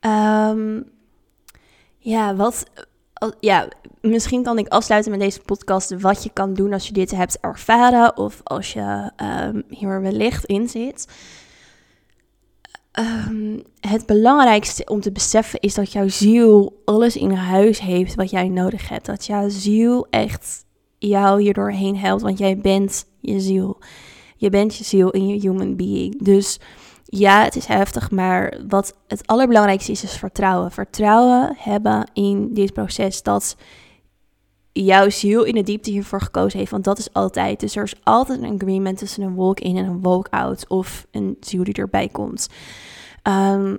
Um, 0.00 0.90
ja, 1.98 2.34
wat, 2.34 2.64
ja, 3.40 3.68
misschien 4.00 4.42
kan 4.42 4.58
ik 4.58 4.68
afsluiten 4.68 5.10
met 5.10 5.20
deze 5.20 5.40
podcast 5.40 6.00
wat 6.00 6.22
je 6.22 6.30
kan 6.32 6.54
doen 6.54 6.72
als 6.72 6.86
je 6.86 6.92
dit 6.92 7.10
hebt 7.10 7.40
ervaren 7.40 8.16
of 8.16 8.40
als 8.44 8.72
je 8.72 9.10
um, 9.22 9.62
hier 9.68 10.00
wellicht 10.00 10.44
in 10.44 10.68
zit. 10.68 11.06
Um, 12.98 13.62
het 13.80 14.06
belangrijkste 14.06 14.84
om 14.84 15.00
te 15.00 15.12
beseffen 15.12 15.60
is 15.60 15.74
dat 15.74 15.92
jouw 15.92 16.08
ziel 16.08 16.82
alles 16.84 17.16
in 17.16 17.30
huis 17.30 17.80
heeft 17.80 18.14
wat 18.14 18.30
jij 18.30 18.48
nodig 18.48 18.88
hebt. 18.88 19.06
Dat 19.06 19.26
jouw 19.26 19.48
ziel 19.48 20.06
echt 20.10 20.64
jou 20.98 21.42
hier 21.42 21.54
doorheen 21.54 21.96
helpt, 21.96 22.22
want 22.22 22.38
jij 22.38 22.58
bent 22.58 23.06
je 23.20 23.40
ziel. 23.40 23.78
Je 24.36 24.50
bent 24.50 24.76
je 24.76 24.84
ziel 24.84 25.10
in 25.10 25.26
je 25.26 25.40
human 25.40 25.76
being. 25.76 26.22
Dus 26.22 26.58
ja, 27.14 27.44
het 27.44 27.56
is 27.56 27.66
heftig, 27.66 28.10
maar 28.10 28.58
wat 28.68 28.96
het 29.06 29.26
allerbelangrijkste 29.26 29.92
is, 29.92 30.02
is 30.02 30.16
vertrouwen. 30.16 30.70
Vertrouwen 30.70 31.54
hebben 31.58 32.10
in 32.12 32.54
dit 32.54 32.72
proces 32.72 33.22
dat 33.22 33.56
jouw 34.72 35.10
ziel 35.10 35.42
in 35.44 35.54
de 35.54 35.62
diepte 35.62 35.90
hiervoor 35.90 36.20
gekozen 36.20 36.58
heeft. 36.58 36.70
Want 36.70 36.84
dat 36.84 36.98
is 36.98 37.12
altijd. 37.12 37.60
Dus 37.60 37.76
er 37.76 37.82
is 37.82 37.94
altijd 38.02 38.42
een 38.42 38.54
agreement 38.54 38.98
tussen 38.98 39.22
een 39.22 39.34
walk-in 39.34 39.76
en 39.76 39.84
een 39.84 40.00
walk-out. 40.00 40.68
Of 40.68 41.06
een 41.10 41.36
ziel 41.40 41.64
die 41.64 41.74
erbij 41.74 42.08
komt. 42.08 42.48
Um, 43.22 43.78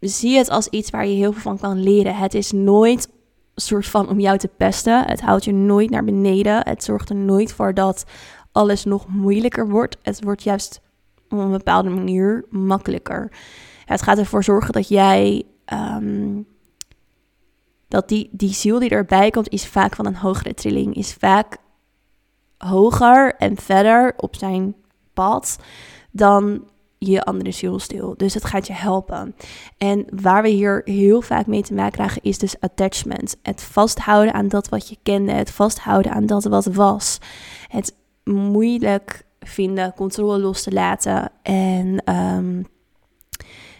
zie 0.00 0.36
het 0.36 0.50
als 0.50 0.68
iets 0.68 0.90
waar 0.90 1.06
je 1.06 1.14
heel 1.14 1.32
veel 1.32 1.42
van 1.42 1.58
kan 1.58 1.82
leren. 1.82 2.16
Het 2.16 2.34
is 2.34 2.52
nooit 2.52 3.08
een 3.54 3.62
soort 3.62 3.86
van 3.86 4.08
om 4.08 4.20
jou 4.20 4.38
te 4.38 4.50
pesten. 4.56 5.04
Het 5.04 5.20
houdt 5.20 5.44
je 5.44 5.52
nooit 5.52 5.90
naar 5.90 6.04
beneden. 6.04 6.60
Het 6.68 6.84
zorgt 6.84 7.08
er 7.08 7.16
nooit 7.16 7.52
voor 7.52 7.74
dat 7.74 8.04
alles 8.52 8.84
nog 8.84 9.08
moeilijker 9.08 9.68
wordt. 9.68 9.96
Het 10.02 10.24
wordt 10.24 10.42
juist 10.42 10.80
op 11.38 11.44
een 11.44 11.50
bepaalde 11.50 11.88
manier 11.88 12.44
makkelijker. 12.50 13.32
Het 13.84 14.02
gaat 14.02 14.18
ervoor 14.18 14.44
zorgen 14.44 14.72
dat 14.72 14.88
jij. 14.88 15.44
Ehm, 15.64 16.42
dat 17.88 18.08
die, 18.08 18.28
die 18.32 18.54
ziel 18.54 18.78
die 18.78 18.90
erbij 18.90 19.30
komt, 19.30 19.48
is 19.48 19.66
vaak 19.66 19.94
van 19.94 20.06
een 20.06 20.16
hogere 20.16 20.54
trilling. 20.54 20.94
Is 20.94 21.14
vaak 21.14 21.56
hoger 22.58 23.34
en 23.34 23.56
verder 23.56 24.14
op 24.16 24.36
zijn 24.36 24.74
pad 25.14 25.58
dan 26.10 26.64
je 26.98 27.24
andere 27.24 27.50
zielstil. 27.50 28.14
Dus 28.16 28.34
het 28.34 28.44
gaat 28.44 28.66
je 28.66 28.72
helpen. 28.72 29.34
En 29.78 30.06
waar 30.22 30.42
we 30.42 30.48
hier 30.48 30.80
heel 30.84 31.22
vaak 31.22 31.46
mee 31.46 31.62
te 31.62 31.74
maken 31.74 31.92
krijgen 31.92 32.22
is 32.22 32.38
dus 32.38 32.60
attachment. 32.60 33.36
Het 33.42 33.62
vasthouden 33.62 34.34
aan 34.34 34.48
dat 34.48 34.68
wat 34.68 34.88
je 34.88 34.96
kende. 35.02 35.32
Het 35.32 35.50
vasthouden 35.50 36.12
aan 36.12 36.26
dat 36.26 36.44
wat 36.44 36.64
was. 36.64 37.18
Het 37.68 37.94
moeilijk 38.24 39.25
vinden 39.40 39.92
controle 39.94 40.38
los 40.38 40.62
te 40.62 40.72
laten. 40.72 41.30
En 41.42 42.02
ehm, 42.04 42.62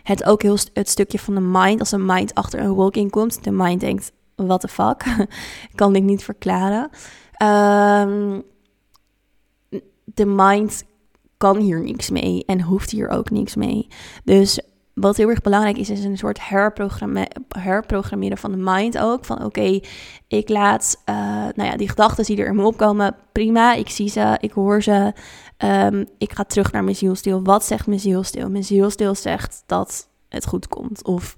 het 0.02 0.24
ook 0.24 0.42
heel 0.42 0.58
het 0.72 0.88
stukje 0.88 1.18
van 1.18 1.34
de 1.34 1.40
mind. 1.40 1.80
Als 1.80 1.92
een 1.92 2.06
mind 2.06 2.34
achter 2.34 2.60
een 2.60 2.74
walking 2.74 3.10
komt. 3.10 3.44
De 3.44 3.50
mind 3.50 3.80
denkt, 3.80 4.12
what 4.34 4.60
the 4.60 4.68
fuck? 4.68 5.04
kan 5.74 5.96
ik 5.96 6.02
niet 6.02 6.24
verklaren. 6.24 6.90
Um, 7.42 8.42
de 10.04 10.26
mind 10.26 10.84
kan 11.36 11.56
hier 11.56 11.82
niks 11.82 12.10
mee 12.10 12.44
en 12.46 12.60
hoeft 12.60 12.90
hier 12.90 13.08
ook 13.08 13.30
niks 13.30 13.54
mee. 13.54 13.88
Dus 14.24 14.60
wat 14.94 15.16
heel 15.16 15.28
erg 15.28 15.40
belangrijk 15.40 15.78
is, 15.78 15.90
is 15.90 16.04
een 16.04 16.18
soort 16.18 16.48
herprogrammeren 16.48 18.38
van 18.38 18.50
de 18.50 18.56
mind 18.60 18.98
ook. 18.98 19.24
Van 19.24 19.44
oké, 19.44 19.80
ik 20.28 20.48
laat 20.48 21.02
uh, 21.08 21.16
nou 21.54 21.62
ja, 21.70 21.76
die 21.76 21.88
gedachten 21.88 22.24
die 22.24 22.36
er 22.36 22.46
in 22.46 22.56
me 22.56 22.66
opkomen, 22.66 23.16
prima. 23.32 23.74
Ik 23.74 23.88
zie 23.88 24.08
ze, 24.08 24.36
ik 24.40 24.52
hoor 24.52 24.82
ze. 24.82 25.12
Um, 25.64 26.06
ik 26.18 26.32
ga 26.32 26.44
terug 26.44 26.72
naar 26.72 26.84
mijn 26.84 26.96
zielstil. 26.96 27.42
Wat 27.42 27.64
zegt 27.64 27.86
mijn 27.86 28.00
zielstil? 28.00 28.50
Mijn 28.50 28.64
zielstil 28.64 29.14
zegt 29.14 29.62
dat 29.66 30.08
het 30.28 30.46
goed 30.46 30.68
komt. 30.68 31.04
Of 31.04 31.36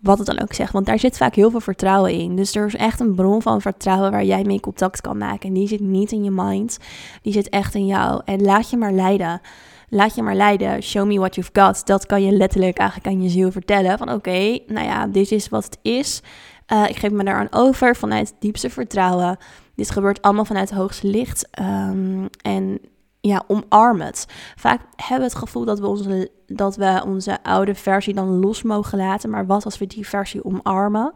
wat 0.00 0.18
het 0.18 0.26
dan 0.26 0.40
ook 0.40 0.52
zegt. 0.52 0.72
Want 0.72 0.86
daar 0.86 0.98
zit 0.98 1.16
vaak 1.16 1.34
heel 1.34 1.50
veel 1.50 1.60
vertrouwen 1.60 2.12
in. 2.12 2.36
Dus 2.36 2.54
er 2.54 2.66
is 2.66 2.74
echt 2.74 3.00
een 3.00 3.14
bron 3.14 3.42
van 3.42 3.60
vertrouwen 3.60 4.10
waar 4.10 4.24
jij 4.24 4.44
mee 4.44 4.60
contact 4.60 5.00
kan 5.00 5.18
maken. 5.18 5.48
En 5.48 5.54
die 5.54 5.68
zit 5.68 5.80
niet 5.80 6.12
in 6.12 6.24
je 6.24 6.30
mind, 6.30 6.78
die 7.22 7.32
zit 7.32 7.48
echt 7.48 7.74
in 7.74 7.86
jou. 7.86 8.20
En 8.24 8.42
laat 8.42 8.70
je 8.70 8.76
maar 8.76 8.92
leiden. 8.92 9.40
Laat 9.88 10.14
je 10.14 10.22
maar 10.22 10.34
leiden. 10.34 10.82
Show 10.82 11.06
me 11.06 11.18
what 11.18 11.34
you've 11.34 11.50
got. 11.52 11.86
Dat 11.86 12.06
kan 12.06 12.22
je 12.22 12.32
letterlijk 12.32 12.78
eigenlijk 12.78 13.08
aan 13.08 13.22
je 13.22 13.28
ziel 13.28 13.50
vertellen. 13.50 13.98
Van 13.98 14.12
oké, 14.12 14.58
nou 14.66 14.86
ja, 14.86 15.06
dit 15.06 15.32
is 15.32 15.48
wat 15.48 15.64
het 15.64 15.78
is. 15.82 16.22
Uh, 16.72 16.88
ik 16.88 16.96
geef 16.96 17.10
me 17.10 17.24
daaraan 17.24 17.46
over 17.50 17.96
vanuit 17.96 18.34
diepste 18.38 18.70
vertrouwen. 18.70 19.36
Dit 19.74 19.90
gebeurt 19.90 20.22
allemaal 20.22 20.44
vanuit 20.44 20.68
het 20.70 20.78
hoogste 20.78 21.06
licht. 21.06 21.48
Um, 21.60 22.28
en 22.42 22.80
ja, 23.26 23.44
omarm 23.46 24.00
het. 24.00 24.26
Vaak 24.56 24.80
hebben 24.96 25.18
we 25.18 25.34
het 25.34 25.44
gevoel 25.44 25.64
dat 25.64 25.78
we, 25.78 25.86
onze, 25.86 26.30
dat 26.46 26.76
we 26.76 27.02
onze 27.06 27.42
oude 27.42 27.74
versie 27.74 28.14
dan 28.14 28.28
los 28.28 28.62
mogen 28.62 28.98
laten. 28.98 29.30
Maar 29.30 29.46
wat 29.46 29.64
als 29.64 29.78
we 29.78 29.86
die 29.86 30.08
versie 30.08 30.44
omarmen? 30.44 31.12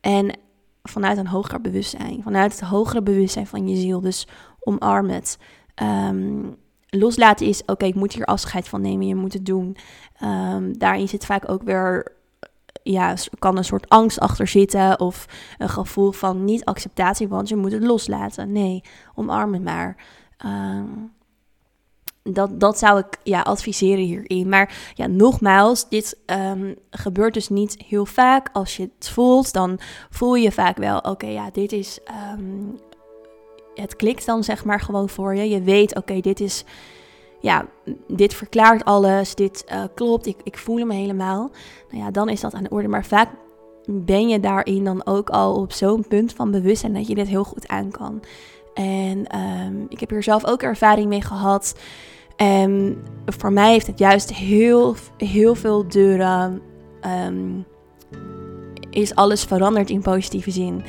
En 0.00 0.38
vanuit 0.82 1.18
een 1.18 1.26
hoger 1.26 1.60
bewustzijn. 1.60 2.22
Vanuit 2.22 2.52
het 2.52 2.68
hogere 2.68 3.02
bewustzijn 3.02 3.46
van 3.46 3.68
je 3.68 3.76
ziel. 3.76 4.00
Dus 4.00 4.28
omarm 4.60 5.08
het. 5.08 5.38
Um, 5.82 6.56
loslaten 6.88 7.46
is, 7.46 7.64
oké, 7.64 7.84
ik 7.84 7.94
moet 7.94 8.12
hier 8.12 8.24
afscheid 8.24 8.68
van 8.68 8.80
nemen. 8.80 9.06
Je 9.06 9.14
moet 9.14 9.32
het 9.32 9.46
doen. 9.46 9.76
Um, 10.22 10.78
daarin 10.78 11.08
zit 11.08 11.26
vaak 11.26 11.50
ook 11.50 11.62
weer 11.62 12.14
ja, 12.82 13.14
kan 13.38 13.56
een 13.56 13.64
soort 13.64 13.88
angst 13.88 14.20
achter 14.20 14.46
zitten 14.46 15.00
of 15.00 15.26
een 15.58 15.68
gevoel 15.68 16.12
van 16.12 16.44
niet 16.44 16.64
acceptatie, 16.64 17.28
want 17.28 17.48
je 17.48 17.56
moet 17.56 17.72
het 17.72 17.82
loslaten. 17.82 18.52
Nee, 18.52 18.82
omarm 19.14 19.52
het 19.52 19.62
maar. 19.62 19.96
Um, 20.46 21.14
dat, 22.32 22.60
dat 22.60 22.78
zou 22.78 22.98
ik 22.98 23.18
ja, 23.22 23.40
adviseren 23.40 24.04
hierin. 24.04 24.48
Maar 24.48 24.92
ja, 24.94 25.06
nogmaals, 25.06 25.88
dit 25.88 26.18
um, 26.26 26.74
gebeurt 26.90 27.34
dus 27.34 27.48
niet 27.48 27.84
heel 27.86 28.06
vaak. 28.06 28.48
Als 28.52 28.76
je 28.76 28.90
het 28.98 29.08
voelt, 29.08 29.52
dan 29.52 29.78
voel 30.10 30.34
je 30.34 30.52
vaak 30.52 30.76
wel, 30.76 30.98
oké, 30.98 31.26
ja, 31.26 31.50
dit 31.52 31.72
is... 31.72 31.98
Um, 32.38 32.78
het 33.74 33.96
klikt 33.96 34.26
dan 34.26 34.44
zeg 34.44 34.64
maar 34.64 34.80
gewoon 34.80 35.08
voor 35.08 35.34
je. 35.34 35.48
Je 35.48 35.62
weet, 35.62 35.96
oké, 35.96 36.20
dit 36.20 36.40
is... 36.40 36.64
Ja, 37.40 37.66
dit 38.08 38.34
verklaart 38.34 38.84
alles, 38.84 39.34
dit 39.34 39.64
uh, 39.72 39.82
klopt, 39.94 40.26
ik, 40.26 40.36
ik 40.42 40.58
voel 40.58 40.76
hem 40.76 40.90
helemaal. 40.90 41.50
Nou 41.90 42.04
ja, 42.04 42.10
dan 42.10 42.28
is 42.28 42.40
dat 42.40 42.54
aan 42.54 42.62
de 42.62 42.70
orde. 42.70 42.88
Maar 42.88 43.04
vaak 43.04 43.30
ben 43.90 44.28
je 44.28 44.40
daarin 44.40 44.84
dan 44.84 45.06
ook 45.06 45.30
al 45.30 45.54
op 45.54 45.72
zo'n 45.72 46.06
punt 46.08 46.32
van 46.32 46.50
bewustzijn 46.50 46.94
dat 46.94 47.06
je 47.06 47.14
dit 47.14 47.28
heel 47.28 47.44
goed 47.44 47.68
aan 47.68 47.90
kan. 47.90 48.22
En 48.74 49.38
um, 49.38 49.86
ik 49.88 50.00
heb 50.00 50.10
hier 50.10 50.22
zelf 50.22 50.46
ook 50.46 50.62
ervaring 50.62 51.08
mee 51.08 51.22
gehad. 51.22 51.74
En 52.36 52.96
voor 53.26 53.52
mij 53.52 53.72
heeft 53.72 53.86
het 53.86 53.98
juist 53.98 54.34
heel, 54.34 54.94
heel 55.16 55.54
veel 55.54 55.88
deuren. 55.88 56.60
Um, 57.26 57.66
is 58.90 59.14
alles 59.14 59.44
veranderd 59.44 59.90
in 59.90 60.02
positieve 60.02 60.50
zin. 60.50 60.84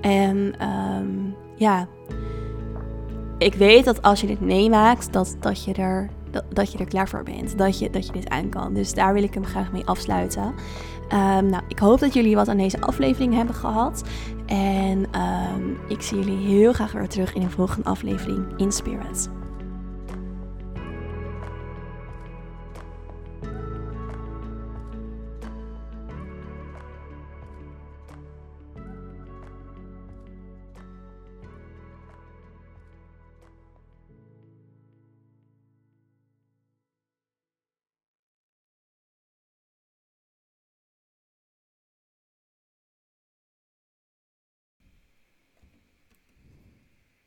En 0.00 0.66
um, 0.68 1.34
ja, 1.56 1.88
ik 3.38 3.54
weet 3.54 3.84
dat 3.84 4.02
als 4.02 4.20
je 4.20 4.26
dit 4.26 4.40
meemaakt, 4.40 5.12
dat, 5.12 5.36
dat, 5.40 5.64
je 5.64 5.72
er, 5.72 6.10
dat, 6.52 6.72
je 6.72 6.78
er 6.78 6.88
klaar 6.88 7.08
voor 7.08 7.22
bent. 7.22 7.58
Dat 7.58 7.78
je, 7.78 7.90
dat 7.90 8.06
je 8.06 8.12
dit 8.12 8.28
aan 8.28 8.48
kan. 8.48 8.74
Dus 8.74 8.94
daar 8.94 9.12
wil 9.14 9.22
ik 9.22 9.34
hem 9.34 9.44
graag 9.44 9.72
mee 9.72 9.86
afsluiten. 9.86 10.54
Nou, 11.40 11.62
ik 11.68 11.78
hoop 11.78 12.00
dat 12.00 12.14
jullie 12.14 12.34
wat 12.34 12.48
aan 12.48 12.56
deze 12.56 12.80
aflevering 12.80 13.34
hebben 13.34 13.54
gehad. 13.54 14.02
En 14.46 15.06
ik 15.88 16.02
zie 16.02 16.18
jullie 16.18 16.46
heel 16.46 16.72
graag 16.72 16.92
weer 16.92 17.08
terug 17.08 17.34
in 17.34 17.42
een 17.42 17.50
volgende 17.50 17.88
aflevering 17.88 18.46
in 18.56 18.72
Spirit. 18.72 19.30